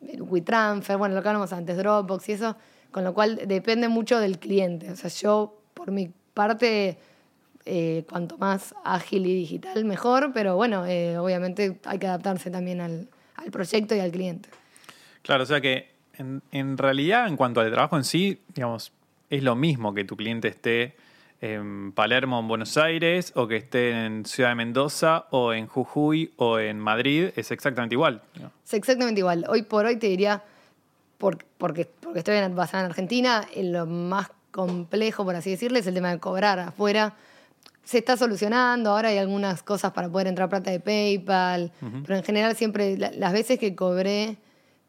[0.00, 2.56] WeTransfer, bueno, lo que hablamos antes, Dropbox y eso
[2.90, 4.90] con lo cual depende mucho del cliente.
[4.90, 6.98] O sea, yo por mi parte,
[7.66, 12.80] eh, cuanto más ágil y digital, mejor, pero bueno, eh, obviamente hay que adaptarse también
[12.80, 14.48] al, al, proyecto y al cliente.
[15.22, 18.92] Claro, o sea que en, en realidad en cuanto al trabajo en sí, digamos,
[19.30, 20.96] es lo mismo que tu cliente esté
[21.40, 26.32] en Palermo, en Buenos Aires, o que esté en Ciudad de Mendoza, o en Jujuy,
[26.36, 28.22] o en Madrid, es exactamente igual.
[28.64, 29.44] Es exactamente igual.
[29.48, 30.42] Hoy por hoy te diría
[31.18, 36.10] porque, porque, estoy basada en Argentina, lo más complejo, por así decirlo, es el tema
[36.10, 37.14] de cobrar afuera.
[37.84, 41.72] Se está solucionando, ahora hay algunas cosas para poder entrar plata de PayPal,
[42.04, 44.36] pero en general siempre, las veces que cobré,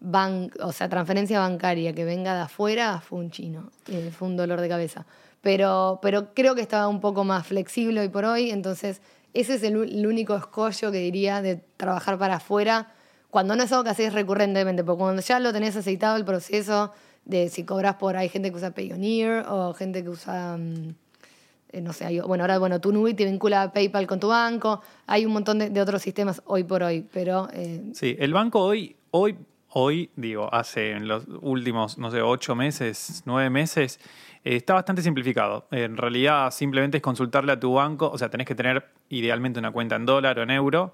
[0.02, 4.62] o sea, transferencia bancaria que venga de afuera, fue un chino, eh, fue un dolor
[4.62, 5.06] de cabeza.
[5.42, 9.02] Pero, pero creo que estaba un poco más flexible hoy por hoy, entonces
[9.34, 12.94] ese es el, el único escollo que diría de trabajar para afuera
[13.30, 16.92] cuando no es algo que haces recurrentemente, porque cuando ya lo tenés aceitado el proceso
[17.26, 20.58] de si cobras por, hay gente que usa Payoneer o gente que usa,
[21.72, 25.26] eh, no sé, bueno, ahora, bueno, tu te vincula a PayPal con tu banco, hay
[25.26, 27.48] un montón de, otros sistemas hoy por hoy, pero...
[27.54, 29.38] Eh, sí, el banco hoy, hoy,
[29.72, 34.00] hoy, digo, hace en los últimos, no sé, ocho meses, nueve meses,
[34.44, 35.68] eh, está bastante simplificado.
[35.72, 39.72] En realidad simplemente es consultarle a tu banco, o sea, tenés que tener idealmente una
[39.72, 40.94] cuenta en dólar o en euro,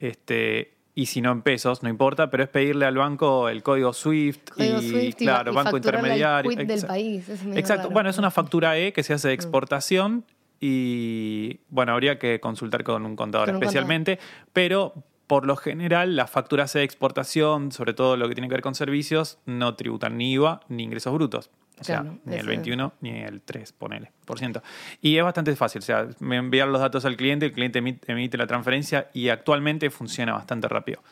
[0.00, 3.92] este, y si no en pesos, no importa, pero es pedirle al banco el código
[3.92, 6.50] SWIFT y, claro, banco intermediario.
[6.50, 7.28] El del país.
[7.54, 7.88] Exacto.
[7.90, 9.38] Bueno, es una factura E que se hace de mm.
[9.38, 10.24] exportación
[10.60, 14.18] y bueno, habría que consultar con un contador especialmente,
[14.52, 14.94] pero
[15.32, 18.74] por lo general las facturas de exportación, sobre todo lo que tiene que ver con
[18.74, 21.48] servicios, no tributan ni IVA ni ingresos brutos.
[21.80, 24.62] O sea, ni el 21 ni el 3, ponele, por ciento.
[25.00, 28.36] Y es bastante fácil, o sea, me enviar los datos al cliente, el cliente emite,
[28.36, 31.02] la transferencia y actualmente funciona bastante rápido.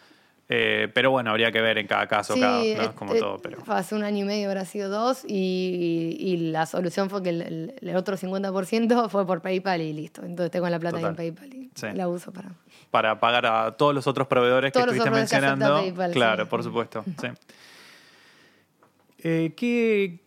[0.53, 2.95] Eh, pero bueno, habría que ver en cada caso, cada, ¿no?
[2.97, 3.39] como todo.
[3.39, 3.59] Pero...
[3.69, 7.75] Hace un año y medio habrá sido dos y, y la solución fue que el,
[7.81, 10.25] el, otro 50% fue por PayPal y listo.
[10.25, 12.51] Entonces tengo la plata en PayPal y la uso para...
[12.91, 15.85] Para pagar a todos los otros proveedores que estuviste mencionando.
[16.13, 17.05] claro, por supuesto.
[19.23, 20.19] Eh, ¿qué,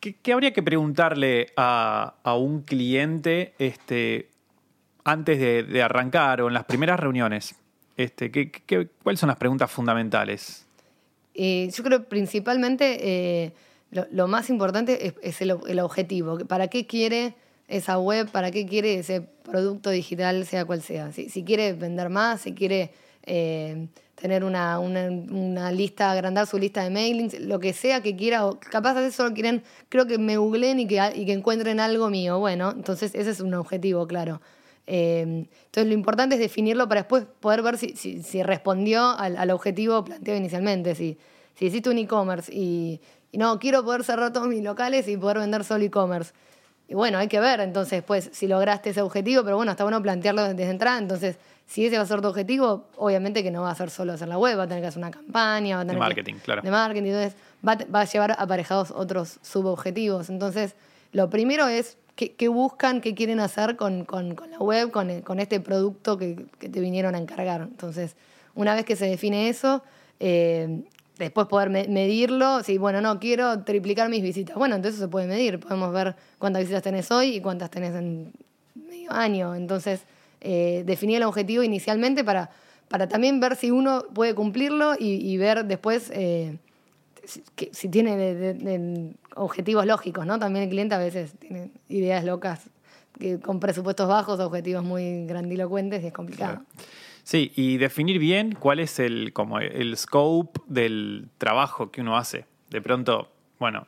[0.00, 4.30] ¿qué, habría que preguntarle a, un cliente este,
[5.04, 7.54] antes de, arrancar o en las primeras reuniones?
[7.96, 10.66] Este, ¿qué, cuáles son las preguntas fundamentales?
[11.34, 13.52] Eh, yo creo principalmente eh,
[13.90, 16.38] lo, más importante es, el, objetivo.
[16.46, 17.34] ¿Para qué quiere
[17.68, 18.30] esa web?
[18.30, 21.12] ¿Para qué quiere ese producto digital, sea cual sea?
[21.12, 22.92] Si, quiere vender más, si quiere
[23.24, 28.46] eh, tener una, una, lista, agrandar su lista de mailings, lo que sea que quiera,
[28.46, 32.38] o capaz de solo quieren, creo que me googleen y que encuentren algo mío.
[32.40, 34.40] Bueno, entonces ese es un objetivo, claro.
[34.86, 39.50] Eh, entonces lo importante es definirlo para después poder ver si, si, respondió al, al,
[39.50, 40.94] objetivo planteado inicialmente.
[40.94, 41.16] Si,
[41.54, 43.00] si hiciste un e-commerce y,
[43.32, 46.32] y, no, quiero poder cerrar todos mis locales y poder vender solo e-commerce.
[46.86, 50.02] Y bueno, hay que ver entonces pues si lograste ese objetivo, pero bueno, está bueno
[50.02, 53.70] plantearlo desde entrada, entonces si ese va a ser tu objetivo, obviamente que no va
[53.70, 55.84] a ser solo hacer la web, va a tener que hacer una campaña, va a
[55.84, 56.60] tener de marketing, claro.
[56.60, 60.28] De marketing, entonces va, va, a llevar aparejados otros subobjetivos.
[60.28, 60.74] Entonces,
[61.12, 65.40] lo primero es qué, buscan, qué quieren hacer con, con, con la web, con, con
[65.40, 67.62] este producto que, que, te vinieron a encargar.
[67.62, 68.16] Entonces,
[68.54, 69.82] una vez que se define eso,
[70.20, 70.84] eh,
[71.18, 74.56] después poder medirlo, si, bueno, no, quiero triplicar mis visitas.
[74.56, 78.32] Bueno, entonces se puede medir, podemos ver cuántas visitas tenés hoy y cuántas tenés en
[78.74, 79.54] medio año.
[79.54, 80.02] Entonces,
[80.40, 82.50] eh, definir el objetivo inicialmente para,
[82.88, 86.58] para también ver si uno puede cumplirlo y, ver después eh,
[87.26, 90.38] si, tiene objetivos lógicos, ¿no?
[90.38, 92.70] También el cliente a veces tiene ideas locas
[93.18, 96.62] que con presupuestos bajos, objetivos muy grandilocuentes y es complicado.
[97.22, 102.46] Sí, y definir bien cuál es el, como el scope del trabajo que uno hace.
[102.70, 103.86] De pronto, bueno,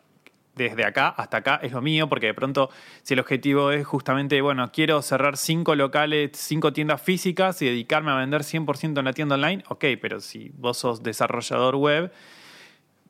[0.57, 2.71] desde acá hasta acá es lo mío, porque de pronto
[3.03, 8.11] si el objetivo es justamente, bueno, quiero cerrar cinco locales, cinco tiendas físicas y dedicarme
[8.11, 12.13] a vender 100% en la tienda online, ok, pero si vos sos desarrollador web,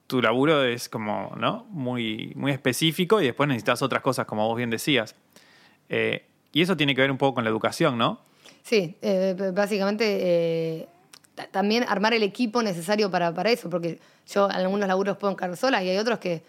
[0.07, 1.67] tu laburo es como, ¿no?
[1.71, 5.15] Muy, muy específico y después necesitas otras cosas, como vos bien decías.
[5.89, 8.21] Eh, y eso tiene que ver un poco con la educación, ¿no?
[8.63, 10.89] Sí, eh, básicamente eh,
[11.51, 15.83] también armar el equipo necesario para, para eso, porque yo algunos laburos puedo encargar sola
[15.83, 16.43] y hay otros que,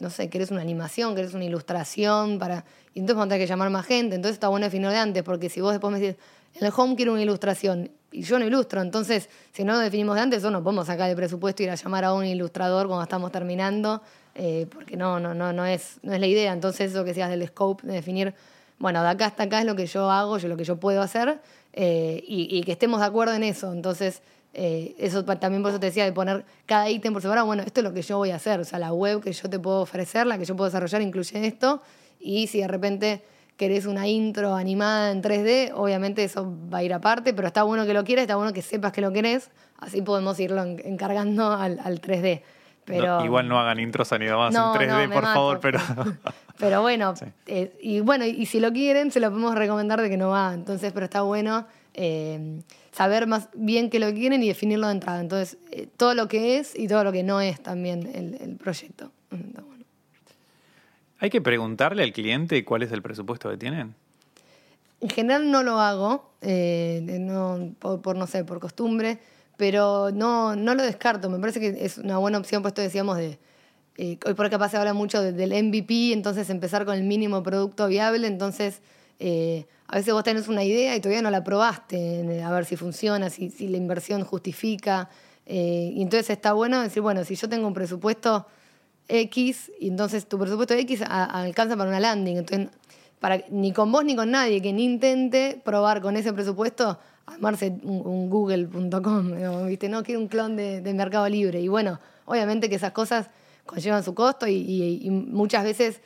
[0.00, 3.50] no sé, querés una animación, querés una ilustración, para y entonces vamos a tener que
[3.50, 6.16] llamar más gente, entonces está bueno definirlo de antes, porque si vos después me decís,
[6.16, 10.16] en el home quiero una ilustración, y yo no ilustro, entonces si no lo definimos
[10.16, 13.04] de antes, no podemos sacar el presupuesto y ir a llamar a un ilustrador cuando
[13.04, 14.02] estamos terminando,
[14.34, 17.30] eh, porque no, no, no, no, es, no es la idea, entonces eso que decías
[17.30, 18.34] del scope, de definir,
[18.78, 21.02] bueno, de acá hasta acá es lo que yo hago, yo lo que yo puedo
[21.02, 21.40] hacer,
[21.72, 23.72] eh, y, que estemos de acuerdo en eso.
[23.72, 24.22] Entonces,
[24.54, 27.46] eh, eso también por eso te decía de poner cada ítem por separado.
[27.46, 28.60] Bueno, esto es lo que yo voy a hacer.
[28.60, 31.46] O sea, la web que yo te puedo ofrecer, la que yo puedo desarrollar, incluye
[31.46, 31.82] esto.
[32.18, 33.22] Y si de repente
[33.60, 37.84] querés una intro animada en 3D, obviamente eso va a ir aparte, pero está bueno
[37.84, 39.50] que lo quieras, está bueno que sepas que lo querés.
[39.76, 42.40] Así podemos irlo encargando al, 3D.
[42.86, 45.78] Pero, igual no hagan intros animadas en 3D, por favor, pero...
[46.58, 47.14] Pero bueno,
[47.46, 50.52] eh, y bueno, y si lo quieren, se lo podemos recomendar de que no va.
[50.52, 52.60] Entonces, pero está bueno eh,
[52.92, 55.20] saber más bien qué lo quieren y definirlo de entrada.
[55.22, 59.10] Entonces, eh, todo lo que es y todo lo que no es también el, proyecto.
[59.30, 59.79] Mm,
[61.20, 63.94] ¿Hay que preguntarle al cliente cuál es el presupuesto que tienen?
[65.00, 66.30] En general no lo hago,
[67.78, 69.18] por, no sé, por costumbre,
[69.56, 71.30] pero no, no lo descarto.
[71.30, 73.38] Me parece que es una buena opción, pues esto decíamos de
[74.02, 77.86] eh, hoy por capaz se habla mucho del MVP, entonces empezar con el mínimo producto
[77.86, 78.80] viable, entonces
[79.18, 82.76] eh, a veces vos tenés una idea y todavía no la probaste, a ver si
[82.76, 85.10] funciona, si, la inversión justifica,
[85.44, 88.46] eh, y entonces está bueno decir, bueno, si yo tengo un presupuesto
[89.10, 92.68] X, y entonces tu presupuesto X alcanza para una landing, entonces
[93.18, 97.78] para, ni con vos ni con nadie que ni intente probar con ese presupuesto armarse
[97.82, 99.88] un, google.com, ¿viste?
[99.88, 101.60] No, quiero un clon de, de Mercado Libre.
[101.60, 103.30] Y bueno, obviamente que esas cosas
[103.66, 106.00] conllevan su costo y, muchas veces,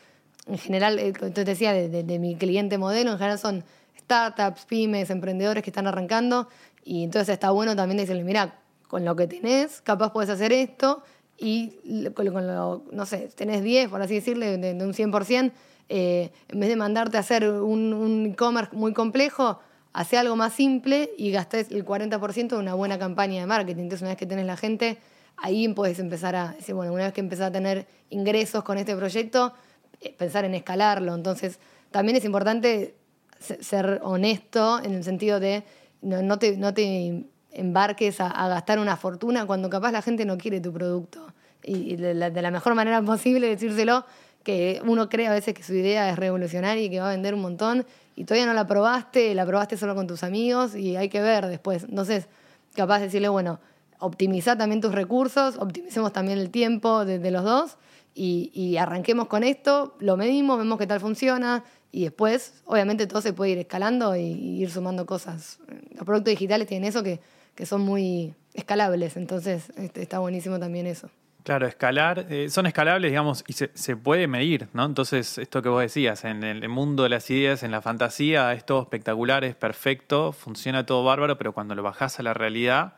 [0.47, 3.65] en general, eh, te decía, de, mi cliente modelo, en general son
[3.99, 6.49] startups, pymes, emprendedores que están arrancando
[6.85, 11.03] y entonces está bueno también decirle, mira, con lo que tenés, capaz puedes hacer esto
[11.39, 11.77] y
[12.15, 15.53] con lo, no sé, tenés 10, por así decirle, de, un 100%,
[15.89, 19.59] eh, en vez de mandarte a hacer un e-commerce muy complejo,
[19.95, 23.83] hace algo más simple y gastés el 40% de una buena campaña de marketing.
[23.83, 24.99] Entonces, una vez que tenés la gente,
[25.37, 29.55] ahí puedes empezar a bueno, una vez que empezás a tener ingresos con este proyecto,
[30.01, 31.15] eh, pensar en escalarlo.
[31.15, 31.59] Entonces,
[31.91, 32.97] también es importante
[33.39, 35.65] ser honesto en el sentido de
[36.03, 40.73] no, no te embarques a, gastar una fortuna cuando capaz la gente no quiere tu
[40.73, 41.33] producto.
[41.63, 44.05] Y de la, mejor manera posible decírselo,
[44.43, 47.33] que uno cree a veces que su idea es revolucionaria y que va a vender
[47.33, 47.87] un montón
[48.17, 51.47] y todavía no la probaste, la probaste solo con tus amigos y hay que ver
[51.47, 51.85] después.
[51.85, 52.29] Entonces,
[52.75, 53.59] capaz de decirle, bueno,
[53.99, 57.79] optimizar también tus recursos, optimicemos también el tiempo de, los dos
[58.15, 63.33] y, arranquemos con esto, lo medimos, vemos qué tal funciona y después, obviamente, todo se
[63.33, 65.59] puede ir escalando y, ir sumando cosas.
[65.95, 67.21] Los productos digitales tienen eso que,
[67.63, 71.11] son muy escalables, entonces este, está buenísimo también eso.
[71.43, 74.87] Claro, escalar, eh, son escalables, digamos, y se, se, puede medir, ¿no?
[74.87, 78.65] Entonces, esto que vos decías, en el mundo de las ideas, en la fantasía, es
[78.65, 82.95] todo espectacular, es perfecto, funciona todo bárbaro, pero cuando lo bajás a la realidad,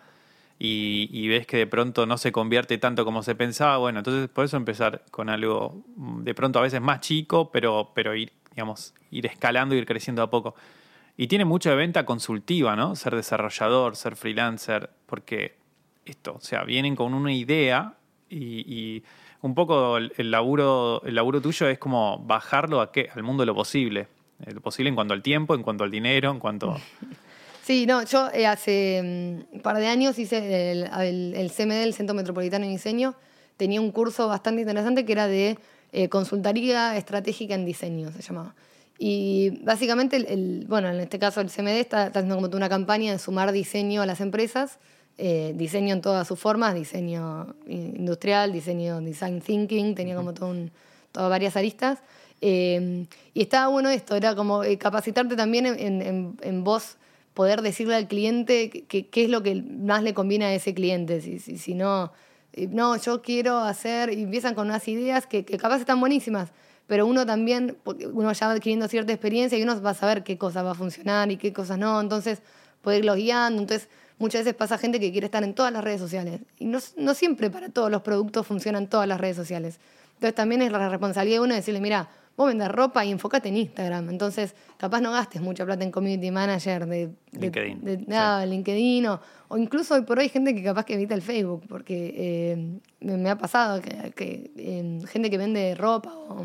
[0.59, 4.45] y, ves que de pronto no se convierte tanto como se pensaba, bueno, entonces por
[4.45, 8.95] eso empezar con algo mm, de pronto a veces más chico, pero, pero ir, digamos,
[9.11, 10.55] ir escalando, ir creciendo a poco.
[11.17, 12.95] Y tiene mucho de venta consultiva, ¿no?
[12.95, 15.57] Ser desarrollador, ser freelancer, porque
[16.05, 17.95] esto, o sea, vienen con una idea
[18.29, 19.03] y,
[19.43, 23.47] un poco el, laburo, el laburo tuyo es como bajarlo a qué, al mundo de
[23.47, 24.09] lo posible.
[24.45, 26.77] Lo posible en cuanto al tiempo, en cuanto al dinero, en cuanto
[27.67, 30.85] Sí, no, yo eh, hace mm, un par de años hice el,
[31.35, 33.17] el, CMD, el Centro Metropolitano de Diseño.
[33.57, 35.59] Tenía un curso bastante interesante que era de
[35.93, 38.55] eh, consultoría estratégica en diseño, se llamaba.
[38.99, 43.19] Y básicamente, el, bueno, en este caso el CMD está, haciendo como una campaña de
[43.19, 44.79] sumar diseño a las empresas,
[45.19, 50.71] eh, diseño en todas sus formas, diseño industrial, diseño design thinking, tenía como todo un,
[51.13, 51.99] todas varias aristas.
[52.41, 56.97] y estaba bueno esto, era como capacitarte también en, en, en voz
[57.37, 61.21] poder decirle al cliente qué es lo que más le conviene a ese cliente.
[61.21, 62.11] Si, si, no,
[62.55, 66.51] eh, no, yo quiero hacer, y empiezan con unas ideas que, capaz están buenísimas,
[66.87, 70.39] pero uno también, uno ya va adquiriendo cierta experiencia y uno va a saber qué
[70.39, 72.41] cosa va a funcionar y qué cosas no, entonces
[72.83, 73.61] puede irlos guiando.
[73.61, 76.79] Entonces, muchas veces pasa gente que quiere estar en todas las redes sociales y no,
[76.97, 79.81] no siempre para todos los productos funcionan todas las redes sociales.
[80.15, 83.57] Entonces también es la responsabilidad de uno decirle, mira, vos vendes ropa y enfócate en
[83.57, 84.11] Instagram.
[84.11, 89.21] Entonces, capaz no gastes mucha plata en community manager de, LinkedIn, de, nada, LinkedIn o,
[89.57, 93.31] incluso hoy por hoy hay gente que capaz que evita el Facebook, porque eh, me,
[93.31, 96.45] ha pasado que, eh, gente que vende ropa o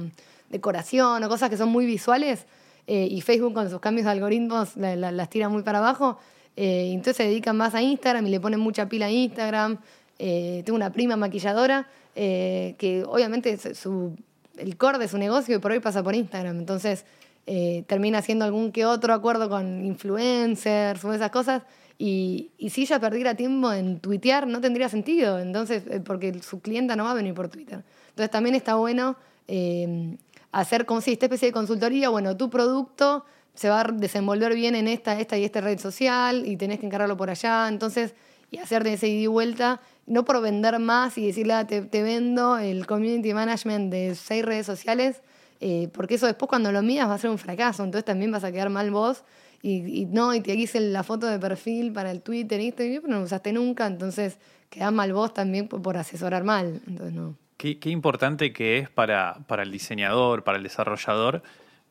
[0.49, 2.45] decoración o cosas que son muy visuales
[2.87, 6.17] eh, y Facebook con sus cambios de algoritmos las tira muy para abajo.
[6.55, 9.77] entonces se dedican más a Instagram y le ponen mucha pila a Instagram.
[10.17, 14.15] tengo una prima maquilladora que obviamente su
[14.57, 16.59] el core de su negocio y por hoy pasa por Instagram.
[16.59, 17.05] Entonces
[17.45, 21.63] eh, termina haciendo algún que otro acuerdo con influencers o esas cosas.
[21.97, 25.39] Y, y, si ella perdiera tiempo en tuitear, no tendría sentido.
[25.39, 27.83] Entonces, eh, porque su clienta no va a venir por Twitter.
[28.09, 29.15] Entonces también está bueno
[29.47, 30.17] eh,
[30.51, 34.75] hacer como si esta especie de consultoría, bueno, tu producto se va a desenvolver bien
[34.75, 37.67] en esta, esta y esta red social y tenés que encargarlo por allá.
[37.67, 38.15] Entonces,
[38.49, 42.57] y hacerte ese ida y vuelta no por vender más y decirle, ah, te, vendo
[42.57, 45.21] el community management de seis redes sociales,
[45.59, 48.43] eh, porque eso después cuando lo miras va a ser un fracaso, entonces también vas
[48.43, 49.23] a quedar mal vos
[49.63, 53.19] y, no, y te hice la foto de perfil para el Twitter, y pero no
[53.19, 56.81] lo usaste nunca, entonces quedás mal vos también por, asesorar mal.
[56.87, 57.37] Entonces, no.
[57.57, 61.43] Qué, importante que es para, para, el diseñador, para el desarrollador,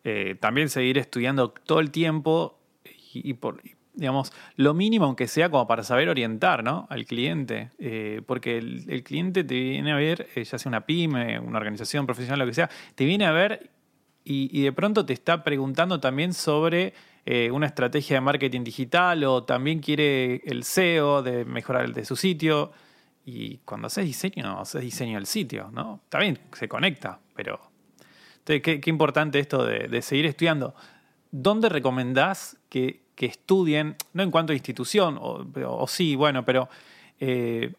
[0.03, 2.59] eh, también seguir estudiando todo el tiempo
[3.13, 3.63] y, por,
[4.01, 6.87] digamos, lo mínimo aunque sea como para saber orientar ¿no?
[6.89, 11.39] al cliente, eh, porque el, cliente te viene a ver, eh, ya sea una pyme,
[11.39, 13.71] una organización profesional, lo que sea, te viene a ver
[14.25, 16.95] y, de pronto te está preguntando también sobre
[17.27, 22.05] eh, una estrategia de marketing digital o también quiere el SEO de mejorar el de
[22.05, 22.71] su sitio.
[23.27, 26.01] Y cuando haces diseño, haces diseño del sitio, ¿no?
[26.05, 27.61] Está bien, se conecta, pero...
[28.39, 30.75] Entonces, qué, importante esto de, de seguir estudiando.
[31.31, 36.71] ¿Dónde recomendás que, que estudien, no en cuanto a institución, o, sí, bueno, pero
[37.21, 37.71] eh,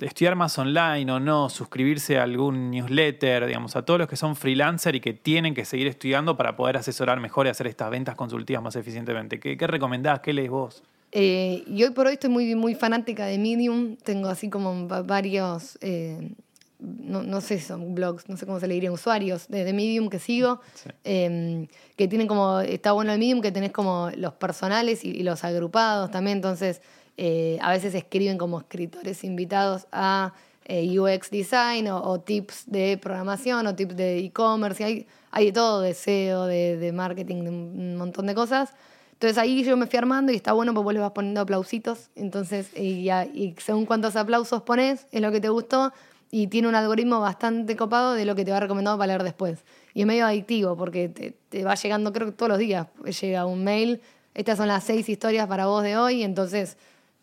[0.00, 4.34] estudiar más online o no, suscribirse a algún newsletter, digamos, a todos los que son
[4.34, 8.16] freelancer y que tienen que seguir estudiando para poder asesorar mejor y hacer estas ventas
[8.16, 9.38] consultivas más eficientemente.
[9.38, 10.18] ¿Qué, qué recomendás?
[10.18, 10.82] ¿Qué lees vos?
[11.12, 13.98] Eh, y hoy por hoy estoy muy, muy fanática de Medium.
[13.98, 16.32] Tengo así como varios eh,
[16.80, 20.18] no, no, sé, son blogs, no sé cómo se le diría, usuarios de, Medium que
[20.18, 20.60] sigo,
[21.04, 21.66] em,
[21.96, 26.10] que tienen como, está bueno el Medium que tenés como los personales y, los agrupados
[26.10, 26.80] también, entonces
[27.16, 30.32] eh, a veces escriben como escritores invitados a
[30.64, 35.80] eh, UX Design o, tips de programación o tips de e-commerce, hay, hay de todo,
[35.80, 38.72] de SEO, de, de marketing, de un montón de cosas.
[39.20, 42.08] Entonces ahí yo me fui armando y está bueno porque vos le vas poniendo aplausitos.
[42.16, 45.92] Entonces, y, y según cuántos aplausos pones, es lo que te gustó
[46.30, 49.64] y tiene un algoritmo bastante copado de lo que te va recomendado para leer después.
[49.94, 52.86] Y es medio adictivo porque te, va llegando, creo que todos los días
[53.20, 54.00] llega un mail,
[54.34, 56.76] estas son las seis historias para vos de hoy, entonces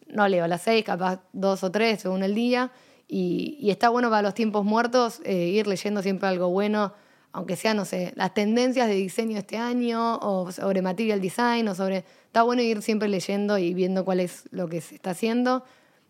[0.08, 2.72] no leo las seis, capaz dos o tres según el día.
[3.08, 6.94] Y, está bueno para los tiempos muertos eh, ir leyendo siempre algo bueno,
[7.32, 11.76] aunque sea, no sé, las tendencias de diseño este año o sobre material design o
[11.76, 12.04] sobre...
[12.26, 15.64] Está bueno ir siempre leyendo y viendo cuál es lo que se está haciendo.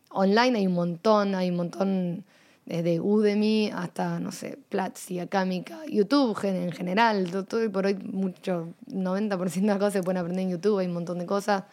[0.09, 2.25] Online hay un montón, hay un montón
[2.67, 8.73] desde Udemy hasta, no sé, Platzi, Acámica, YouTube en general, todo, y por hoy mucho,
[8.87, 11.63] 90% de las cosas se pueden aprender en YouTube, hay un montón de cosas,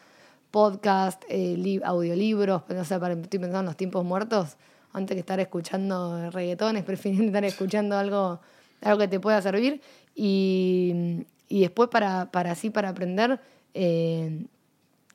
[0.53, 4.57] podcast, eh, audiolibros, o sea, para, estoy pensando en los tiempos muertos,
[4.93, 8.41] antes que estar escuchando reggaetones, prefiero estar escuchando algo,
[8.81, 9.83] algo que te pueda servir,
[10.15, 13.41] y, y después para, para así, para aprender,
[13.75, 14.47] eh,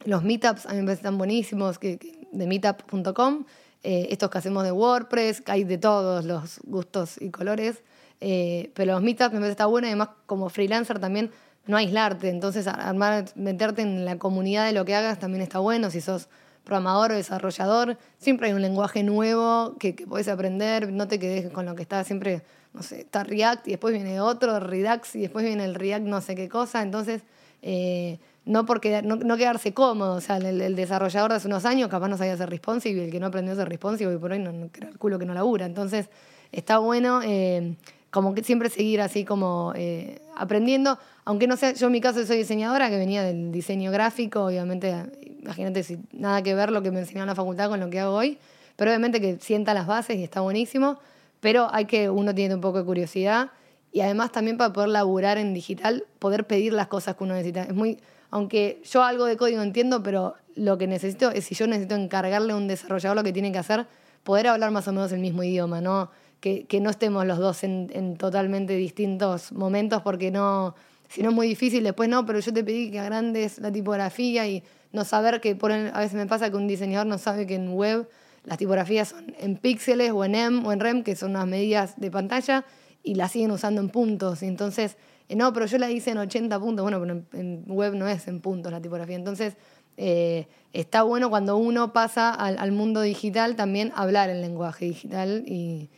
[0.03, 3.45] los meetups a mí me parecen buenísimos, que, de meetup.com,
[3.83, 7.81] eh, estos que hacemos de WordPress, hay de todos los gustos y colores.
[8.21, 11.31] Eh, pero los meetups me parece está bueno y además como freelancer también
[11.65, 12.29] no aislarte.
[12.29, 15.89] Entonces armar, meterte en la comunidad de lo que hagas también está bueno.
[15.89, 16.27] Si sos
[16.63, 20.91] programador o desarrollador, siempre hay un lenguaje nuevo que, que podés aprender.
[20.91, 24.19] No te quedes con lo que está siempre, no sé, está React y después viene
[24.19, 26.81] otro, Redux y después viene el React no sé qué cosa.
[26.81, 27.23] Entonces...
[27.61, 30.15] Eh, no, porque, no, quedarse cómodo.
[30.15, 33.11] O sea, el, desarrollador de hace unos años capaz no sabía ser responsive y el
[33.11, 35.33] que no aprendió a ser responsive y por hoy no, no el culo que no
[35.33, 35.65] labura.
[35.65, 36.09] Entonces,
[36.51, 37.75] está bueno eh,
[38.11, 40.97] como que siempre seguir así como eh, aprendiendo.
[41.25, 44.95] Aunque no sea, yo en mi caso soy diseñadora que venía del diseño gráfico, obviamente,
[45.41, 47.99] imagínate si nada que ver lo que me enseñó en la facultad con lo que
[47.99, 48.39] hago hoy,
[48.75, 50.99] pero obviamente que sienta las bases y está buenísimo,
[51.39, 53.51] pero hay que, uno tiene un poco de curiosidad
[53.91, 57.63] y además también para poder laburar en digital, poder pedir las cosas que uno necesita.
[57.63, 57.99] Es muy
[58.31, 62.53] aunque yo algo de código entiendo, pero lo que necesito es si yo necesito encargarle
[62.53, 63.87] a un desarrollador lo que tiene que hacer,
[64.23, 66.11] poder hablar más o menos el mismo idioma, ¿no?
[66.39, 70.73] Que, no estemos los dos en, en, totalmente distintos momentos porque no,
[71.09, 74.47] si no es muy difícil, después no, pero yo te pedí que agrandes la tipografía
[74.47, 77.55] y no saber que, por a veces me pasa que un diseñador no sabe que
[77.55, 78.07] en web
[78.45, 81.99] las tipografías son en píxeles o en M o en REM, que son unas medidas
[81.99, 82.65] de pantalla,
[83.03, 84.43] y las siguen usando en puntos.
[84.43, 84.97] Entonces,
[85.35, 86.83] no, pero yo la hice en 80 puntos.
[86.83, 89.15] Bueno, pero en, web no es en puntos la tipografía.
[89.15, 89.55] Entonces,
[89.97, 95.89] eh, está bueno cuando uno pasa al, mundo digital también hablar el lenguaje digital y,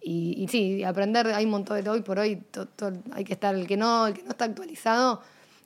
[0.00, 1.26] y, sí, aprender.
[1.28, 2.42] Hay un montón de hoy por hoy,
[3.12, 5.20] hay que estar, el que no, el que no está actualizado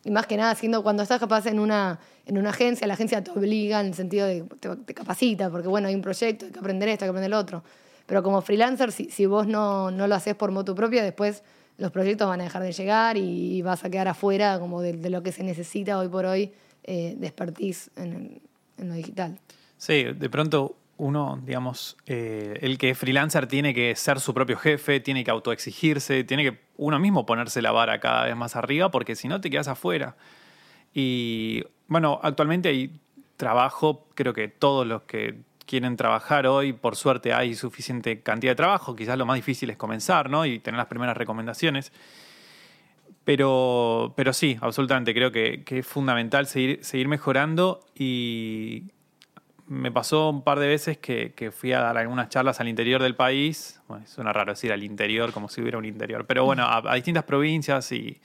[0.05, 3.25] y más que nada, haciendo cuando estás capaz en una, en una agencia, la agencia
[3.25, 6.53] te obliga en el sentido de te, te capacita, porque bueno, hay un proyecto, hay
[6.53, 7.65] que aprender esto, hay que aprender lo otro.
[8.07, 11.43] Pero como freelancer, si, si vos no, no lo haces por moto propia, después
[11.79, 15.23] los proyectos van a dejar de llegar y, vas a quedar afuera como de, lo
[15.23, 16.53] que se necesita hoy por hoy
[16.85, 18.41] eh, de expertise en,
[18.79, 19.39] lo digital.
[19.77, 24.57] Sí, de pronto uno, digamos, eh, el que es freelancer tiene que ser su propio
[24.57, 28.91] jefe, tiene que autoexigirse, tiene que uno mismo ponerse la vara cada vez más arriba,
[28.91, 30.17] porque si no te quedas afuera.
[30.93, 33.01] Y bueno, actualmente hay
[33.37, 38.57] trabajo, creo que todos los que quieren trabajar hoy, por suerte hay suficiente cantidad de
[38.57, 40.47] trabajo, quizás lo más difícil es comenzar, ¿no?
[40.47, 41.93] Y tener las primeras recomendaciones.
[43.25, 48.85] Pero, pero sí, absolutamente, creo que, que es fundamental seguir, seguir mejorando y
[49.67, 53.15] me pasó un par de veces que, fui a dar algunas charlas al interior del
[53.15, 53.81] país.
[53.89, 57.25] Bueno, suena raro decir al interior, como si hubiera un interior, pero bueno, a, distintas
[57.25, 58.21] provincias y,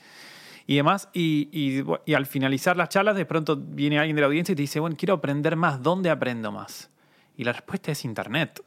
[0.66, 1.08] demás.
[1.12, 1.82] Y,
[2.14, 4.96] al finalizar las charlas, de pronto viene alguien de la audiencia y te dice, bueno,
[4.98, 6.90] quiero aprender más, ¿dónde aprendo más?
[7.36, 8.62] Y la respuesta es Internet.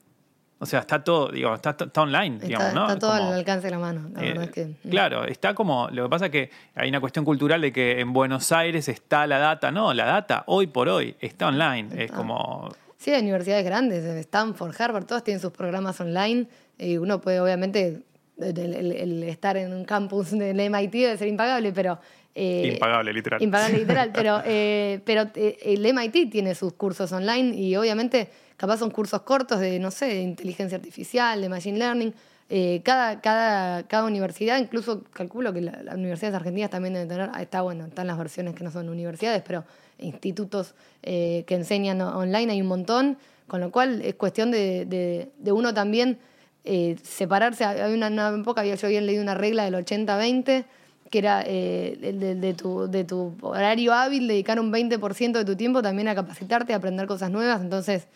[0.64, 2.88] O sea, está todo, digo, está, online, digamos, ¿no?
[2.88, 4.10] Está todo al alcance de la mano.
[4.14, 4.90] La verdad es que, mm.
[4.90, 5.90] Claro, está como.
[5.92, 9.28] Lo que pasa es que hay una cuestión cultural de que en Buenos Aires está
[9.28, 9.72] la data.
[9.72, 11.90] No, la data hoy por hoy está online.
[12.02, 12.74] Es como.
[12.98, 16.48] Sí, hay universidades grandes, Stanford, Harvard, todos tienen sus programas online.
[16.78, 18.02] Y uno puede, obviamente,
[18.38, 22.00] el, estar en un campus del MIT debe ser impagable, pero.
[22.34, 23.44] Eh, impagable, literal.
[23.44, 24.12] Impagable, literal.
[24.14, 29.22] pero eh, pero eh, el MIT tiene sus cursos online y obviamente capaz son cursos
[29.22, 32.14] cortos de, no sé, de inteligencia artificial, de machine learning.
[32.50, 37.62] Eh, cada, cada, cada universidad, incluso calculo que las universidades argentinas también deben tener, está
[37.62, 39.64] bueno, están las versiones que no son universidades, pero
[39.98, 45.52] institutos eh, que enseñan online hay un montón, con lo cual es cuestión de, de,
[45.52, 46.20] uno también
[46.66, 47.66] eh, separarse.
[47.66, 50.66] Hay una, una época, yo había leído una regla del 80-20,
[51.10, 55.82] que era de, de, tu, de tu horario hábil, dedicar un 20% de tu tiempo
[55.82, 58.08] también a capacitarte, a aprender cosas nuevas, entonces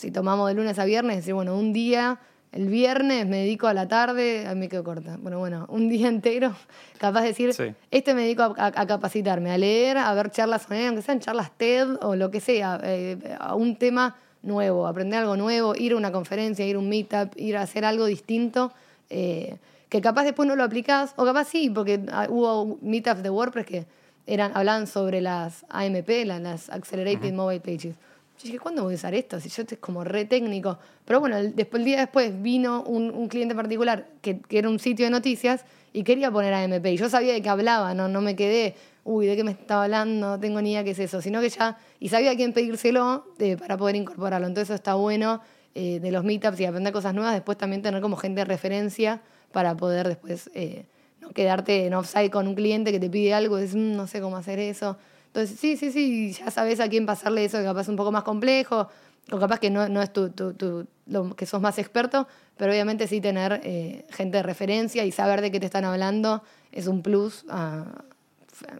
[0.00, 2.18] si tomamos de lunes a viernes, decir, bueno, un día,
[2.52, 5.18] el viernes me dedico a la tarde, a mí me quedo corta.
[5.20, 6.54] Bueno, bueno, un día entero,
[6.98, 11.02] capaz de decir, este me dedico a, capacitarme, a leer, a ver charlas online, aunque
[11.02, 15.74] sean charlas TED o lo que sea, eh, a un tema nuevo, aprender algo nuevo,
[15.76, 18.72] ir a una conferencia, ir a un meetup, ir a hacer algo distinto.
[19.10, 19.58] Eh,
[19.90, 23.66] que capaz después no lo aplicás, o capaz sí, porque ah, hubo meetups de WordPress
[23.66, 23.86] que
[24.26, 27.96] eran, hablaban sobre las AMP, las, Accelerated Mobile Pages.
[28.40, 29.38] Yo dije, ¿cuándo voy a usar esto?
[29.38, 30.78] Si yo estoy como re técnico.
[31.04, 35.10] Pero bueno, después, el día después vino un, cliente particular que, era un sitio de
[35.10, 36.86] noticias y quería poner AMP.
[36.86, 39.84] Y yo sabía de qué hablaba, no, no me quedé, uy, ¿de qué me estaba
[39.84, 40.28] hablando?
[40.28, 41.20] No tengo ni idea qué es eso.
[41.20, 44.46] Sino que ya, y sabía quién pedírselo eh, para poder incorporarlo.
[44.46, 45.42] Entonces eso está bueno
[45.74, 47.34] eh, de los meetups y aprender cosas nuevas.
[47.34, 49.20] Después también tener como gente de referencia
[49.52, 50.86] para poder después eh,
[51.20, 54.22] no quedarte en offside con un cliente que te pide algo, es, mm, no sé
[54.22, 54.96] cómo hacer eso.
[55.32, 58.10] Entonces, sí, sí, sí, ya sabes a quién pasarle eso que capaz es un poco
[58.10, 58.88] más complejo,
[59.30, 62.26] o capaz que no, no es tu, tu, lo que sos más experto,
[62.56, 66.42] pero obviamente sí tener eh, gente de referencia y saber de qué te están hablando
[66.72, 67.44] es un plus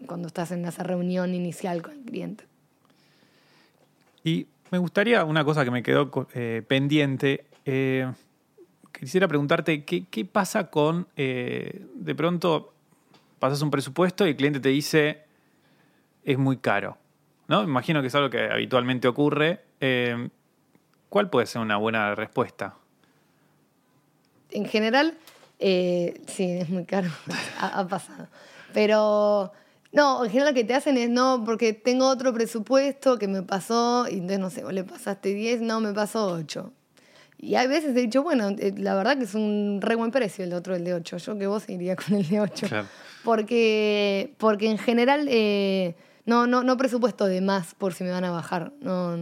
[0.06, 2.44] cuando estás en esa reunión inicial con el cliente.
[4.24, 7.44] Y me gustaría una cosa que me quedó eh, pendiente.
[7.64, 8.10] Eh,
[8.92, 12.74] quisiera preguntarte, ¿qué, qué pasa con, de pronto,
[13.38, 15.29] pasas un presupuesto y el cliente te dice,
[16.24, 16.96] es muy caro.
[17.50, 17.64] ¿no?
[17.64, 19.60] Imagino que es algo que habitualmente ocurre.
[19.80, 20.28] Eh,
[21.08, 22.76] ¿Cuál puede ser una buena respuesta?
[24.52, 25.18] En general,
[25.58, 27.10] eh, sí, es muy caro.
[27.60, 28.28] ha, pasado.
[28.72, 29.50] Pero
[29.90, 33.42] no, en general lo que te hacen es no, porque tengo otro presupuesto que me
[33.42, 36.72] pasó, y entonces no sé, vos le pasaste 10, no, me pasó 8.
[37.36, 40.44] Y hay veces he dicho, bueno, eh, la verdad que es un re buen precio
[40.44, 41.16] el otro, el de 8.
[41.16, 42.68] Yo que vos iría con el de 8.
[43.24, 45.26] Porque, porque en general
[46.26, 48.72] no, no, no presupuesto de más por si me van a bajar.
[48.80, 49.16] No,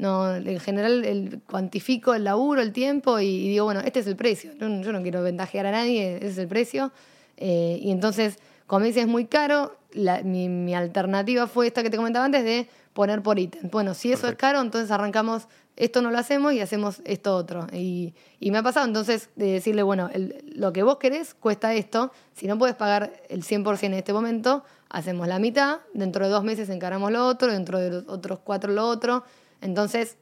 [0.00, 4.16] no, en general el, cuantifico el laburo, el tiempo y, digo, bueno, este es el
[4.16, 4.52] precio.
[4.58, 6.90] Yo, no quiero ventajear a nadie, ese es el precio.
[7.36, 9.76] Eh, y entonces, como dices, es muy caro,
[10.24, 13.68] mi, mi, alternativa fue esta que te comentaba antes de poner por ítem.
[13.70, 17.66] Bueno, si eso es caro, entonces arrancamos, esto no lo hacemos y hacemos esto otro.
[17.72, 20.08] Y, y me ha pasado entonces de decirle, bueno,
[20.54, 24.64] lo que vos querés cuesta esto, si no puedes pagar el 100% en este momento,
[24.90, 28.72] hacemos la mitad, dentro de dos meses encaramos lo otro, dentro de los otros cuatro
[28.72, 29.24] lo otro.
[29.60, 30.16] Entonces,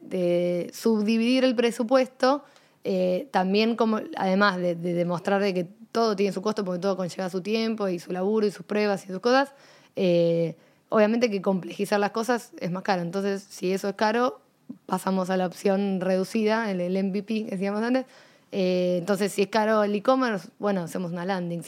[0.73, 2.43] subdividir el presupuesto,
[2.83, 7.29] eh, también como, además de, demostrar de que todo tiene su costo, porque todo conlleva
[7.29, 9.53] su tiempo y su laburo y sus pruebas y sus cosas,
[9.95, 10.55] eh,
[10.89, 13.01] obviamente que complejizar las cosas es más caro.
[13.01, 14.41] Entonces, si eso es caro,
[14.85, 18.05] pasamos a la opción reducida, el, MVP que decíamos antes.
[18.51, 21.63] Eh, entonces, si es caro el e-commerce, bueno, hacemos una landing.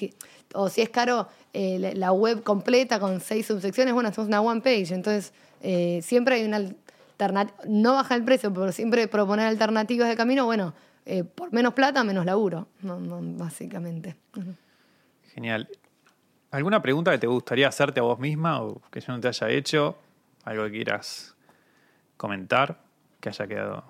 [0.53, 4.61] O si es caro eh, la web completa con seis subsecciones, bueno, hacemos una one
[4.61, 4.93] page.
[4.93, 10.15] Entonces, eh, siempre hay una alternativa, no baja el precio, pero siempre proponer alternativas de
[10.15, 10.73] camino, bueno,
[11.35, 14.15] por menos plata, menos laburo, básicamente.
[15.33, 15.67] Genial.
[16.51, 19.49] ¿Alguna pregunta que te gustaría hacerte a vos misma o que yo no te haya
[19.49, 19.97] hecho?
[20.43, 21.35] ¿Algo que quieras
[22.17, 22.77] comentar?
[23.21, 23.83] que haya quedado?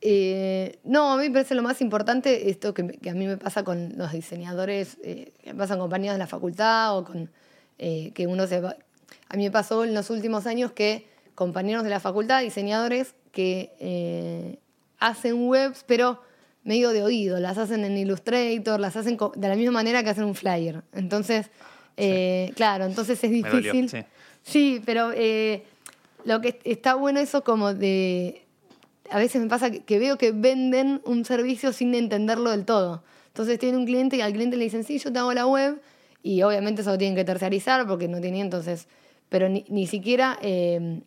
[0.00, 3.64] Eh, no, a mí me parece lo más importante esto que, a mí me pasa
[3.64, 7.30] con los diseñadores, eh, que me pasan compañeros de la facultad o con
[7.78, 8.76] eh, que uno se va...
[9.28, 14.58] A mí me pasó en los últimos años que compañeros de la facultad, diseñadores que
[14.98, 16.20] hacen webs, pero
[16.64, 20.24] medio de oído, las hacen en Illustrator, las hacen de la misma manera que hacen
[20.24, 20.82] un flyer.
[20.92, 21.50] Entonces,
[22.56, 23.88] claro, entonces es difícil.
[23.88, 24.04] sí.
[24.42, 24.82] sí.
[24.84, 25.12] pero
[26.24, 28.47] lo que está bueno eso como de
[29.10, 33.02] a veces me pasa que, veo que venden un servicio sin entenderlo del todo.
[33.28, 35.80] Entonces tiene un cliente y al cliente le dicen, sí, yo te hago la web,
[36.22, 38.88] y obviamente eso lo tienen que terciarizar porque no tiene entonces,
[39.28, 41.00] pero ni, siquiera, eh,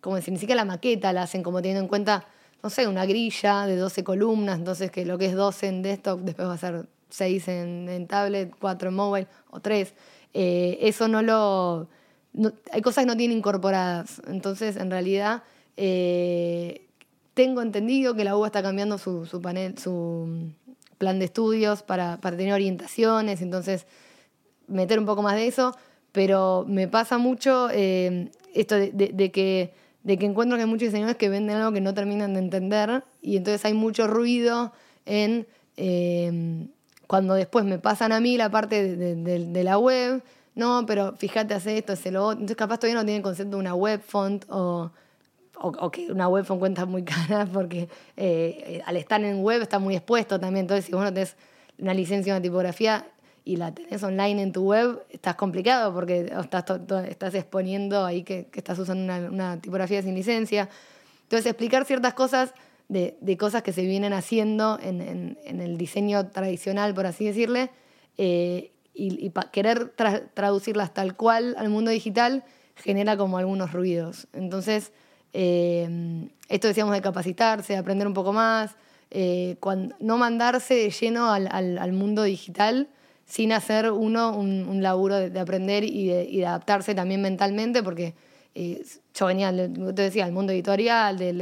[0.00, 2.26] como decir, ni siquiera la maqueta la hacen como teniendo en cuenta,
[2.62, 6.20] no sé, una grilla de 12 columnas, entonces que lo que es 12 en desktop
[6.20, 9.94] después va a ser 6 en, tablet, 4 en mobile o 3.
[10.34, 11.88] Eh, eso no lo...
[12.72, 15.42] hay cosas que no tienen incorporadas, entonces en realidad...
[15.76, 16.86] Eh,
[17.34, 23.42] tengo entendido que la UBA está cambiando su, su plan de estudios para, tener orientaciones,
[23.42, 23.86] entonces
[24.68, 25.76] meter un poco más de eso,
[26.12, 29.72] pero me pasa mucho eh, esto de, que,
[30.04, 33.64] encuentro que hay muchos diseñadores que venden algo que no terminan de entender y entonces
[33.64, 34.72] hay mucho ruido
[35.06, 36.68] en eh,
[37.06, 40.22] cuando después me pasan a mí la parte de, la web,
[40.54, 43.60] no, pero fíjate, hace esto, hace lo otro, entonces capaz todavía no tienen concepto de
[43.60, 44.90] una web font o
[45.60, 49.78] o, que una web son cuentas muy caras porque eh, al estar en web está
[49.78, 50.64] muy expuesto también.
[50.64, 51.36] Entonces, si vos no tenés
[51.78, 53.06] una licencia, una tipografía
[53.44, 56.64] y la tenés online en tu web, estás complicado porque estás,
[57.08, 60.68] estás exponiendo ahí que, estás usando una, tipografía sin licencia.
[61.24, 62.54] Entonces, explicar ciertas cosas
[62.88, 67.70] de, cosas que se vienen haciendo en, el diseño tradicional, por así decirle,
[68.18, 69.92] eh, y, querer
[70.34, 72.44] traducirlas tal cual al mundo digital
[72.76, 74.28] genera como algunos ruidos.
[74.32, 74.92] Entonces,
[75.32, 78.74] eh, esto decíamos de capacitarse, de aprender un poco más,
[79.10, 79.56] eh,
[80.00, 82.88] no mandarse de lleno al, mundo digital
[83.24, 88.14] sin hacer uno un, laburo de, aprender y de, adaptarse también mentalmente, porque
[88.54, 88.82] eh,
[89.14, 91.32] yo venía, te decía, al mundo editorial, de,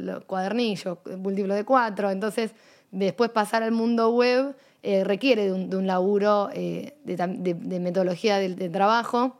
[0.00, 2.52] los cuadernillos, múltiplo de cuatro, entonces
[2.92, 9.36] después pasar al mundo web requiere de un, laburo de, metodología de, trabajo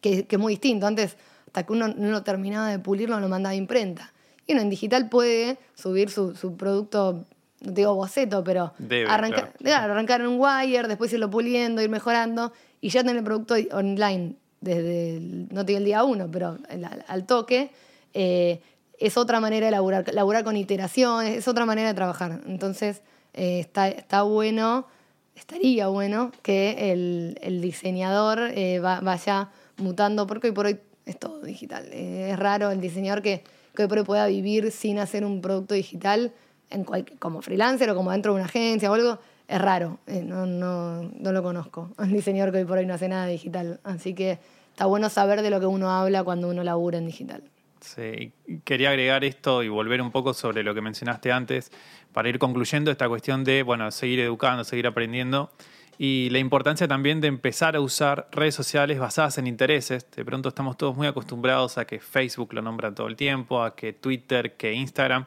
[0.00, 0.86] que, que es muy distinto.
[0.86, 1.16] Antes
[1.54, 4.12] hasta que uno no lo terminaba de pulirlo, lo mandaba a imprenta.
[4.44, 7.26] Y uno en digital puede subir su, su producto,
[7.60, 8.72] no digo boceto, pero
[9.08, 13.54] arrancar, arrancar en un wire, después irlo puliendo, ir mejorando, y ya tener el producto
[13.70, 16.58] online desde, no digo el día uno, pero
[17.06, 17.70] al, toque.
[18.14, 18.60] Eh,
[18.98, 22.40] es otra manera de laburar, laburar con iteraciones, es otra manera de trabajar.
[22.46, 23.00] Entonces,
[23.32, 24.88] eh, está, está bueno,
[25.36, 31.40] estaría bueno que el, el diseñador eh, vaya mutando, porque hoy por hoy es todo
[31.42, 31.88] digital.
[31.92, 33.42] Eh, es raro el diseñador que,
[33.74, 36.32] que pueda vivir sin hacer un producto digital
[36.70, 36.84] en
[37.18, 39.18] como freelancer o como dentro de una agencia o algo.
[39.46, 41.90] Es raro, eh, no, no, no lo conozco.
[41.98, 43.80] Un diseñador que hoy por hoy no hace nada digital.
[43.84, 44.38] Así que
[44.70, 47.42] está bueno saber de lo que uno habla cuando uno labura en digital.
[47.80, 48.32] Sí,
[48.64, 51.70] quería agregar esto y volver un poco sobre lo que mencionaste antes
[52.14, 55.50] para ir concluyendo esta cuestión de, bueno, seguir educando, seguir aprendiendo
[55.98, 60.10] y la importancia también de empezar a usar redes sociales basadas en intereses.
[60.10, 63.74] De pronto estamos todos muy acostumbrados a que Facebook lo nombra todo el tiempo, a
[63.76, 65.26] que Twitter, que Instagram,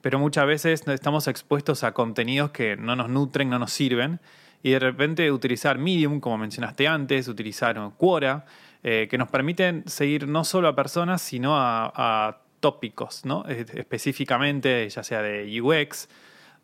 [0.00, 4.20] pero muchas veces estamos expuestos a contenidos que no nos nutren, no nos sirven,
[4.62, 8.44] y de repente utilizar Medium, como mencionaste antes, utilizar Quora,
[8.82, 13.44] eh, que nos permiten seguir no solo a personas, sino a, tópicos, ¿no?
[13.46, 16.08] específicamente, ya sea de UX,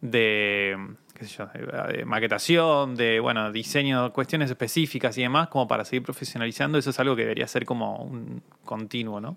[0.00, 6.90] de de maquetación, de bueno, diseño, cuestiones específicas y demás, como para seguir profesionalizando, eso
[6.90, 9.36] es algo que debería ser como un continuo, ¿no?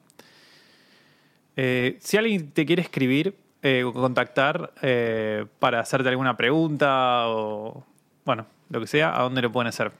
[1.56, 7.84] Eh, si alguien te quiere escribir eh, o contactar eh, para hacerte alguna pregunta o
[8.26, 9.92] bueno, lo que sea, ¿a dónde lo pueden hacer?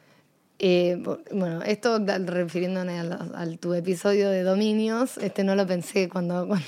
[1.34, 6.62] bueno, esto refiriéndome a, tu episodio de dominios, este no lo pensé cuando, cuando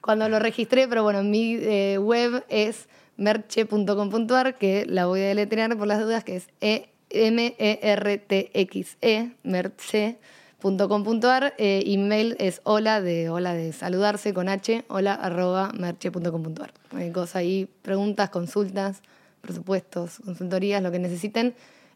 [0.00, 1.56] cuando lo registré, pero bueno, mi
[1.98, 2.88] web es
[3.20, 8.18] merche.com.ar, que la voy a deletrear por las dudas, que es e m e r
[8.18, 11.54] t x -E, merche.com.ar.
[11.58, 16.72] Eh, email es hola de hola de saludarse con h, hola arroba merche.com.ar.
[16.92, 19.02] Hay cosas ahí, preguntas, consultas,
[19.40, 21.54] presupuestos, consultorías, lo que necesiten,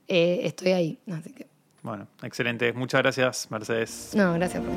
[0.08, 0.98] eh, estoy ahí.
[1.10, 1.46] Así que.
[1.82, 2.72] Bueno, excelente.
[2.72, 4.12] Muchas gracias, Mercedes.
[4.14, 4.72] No, gracias por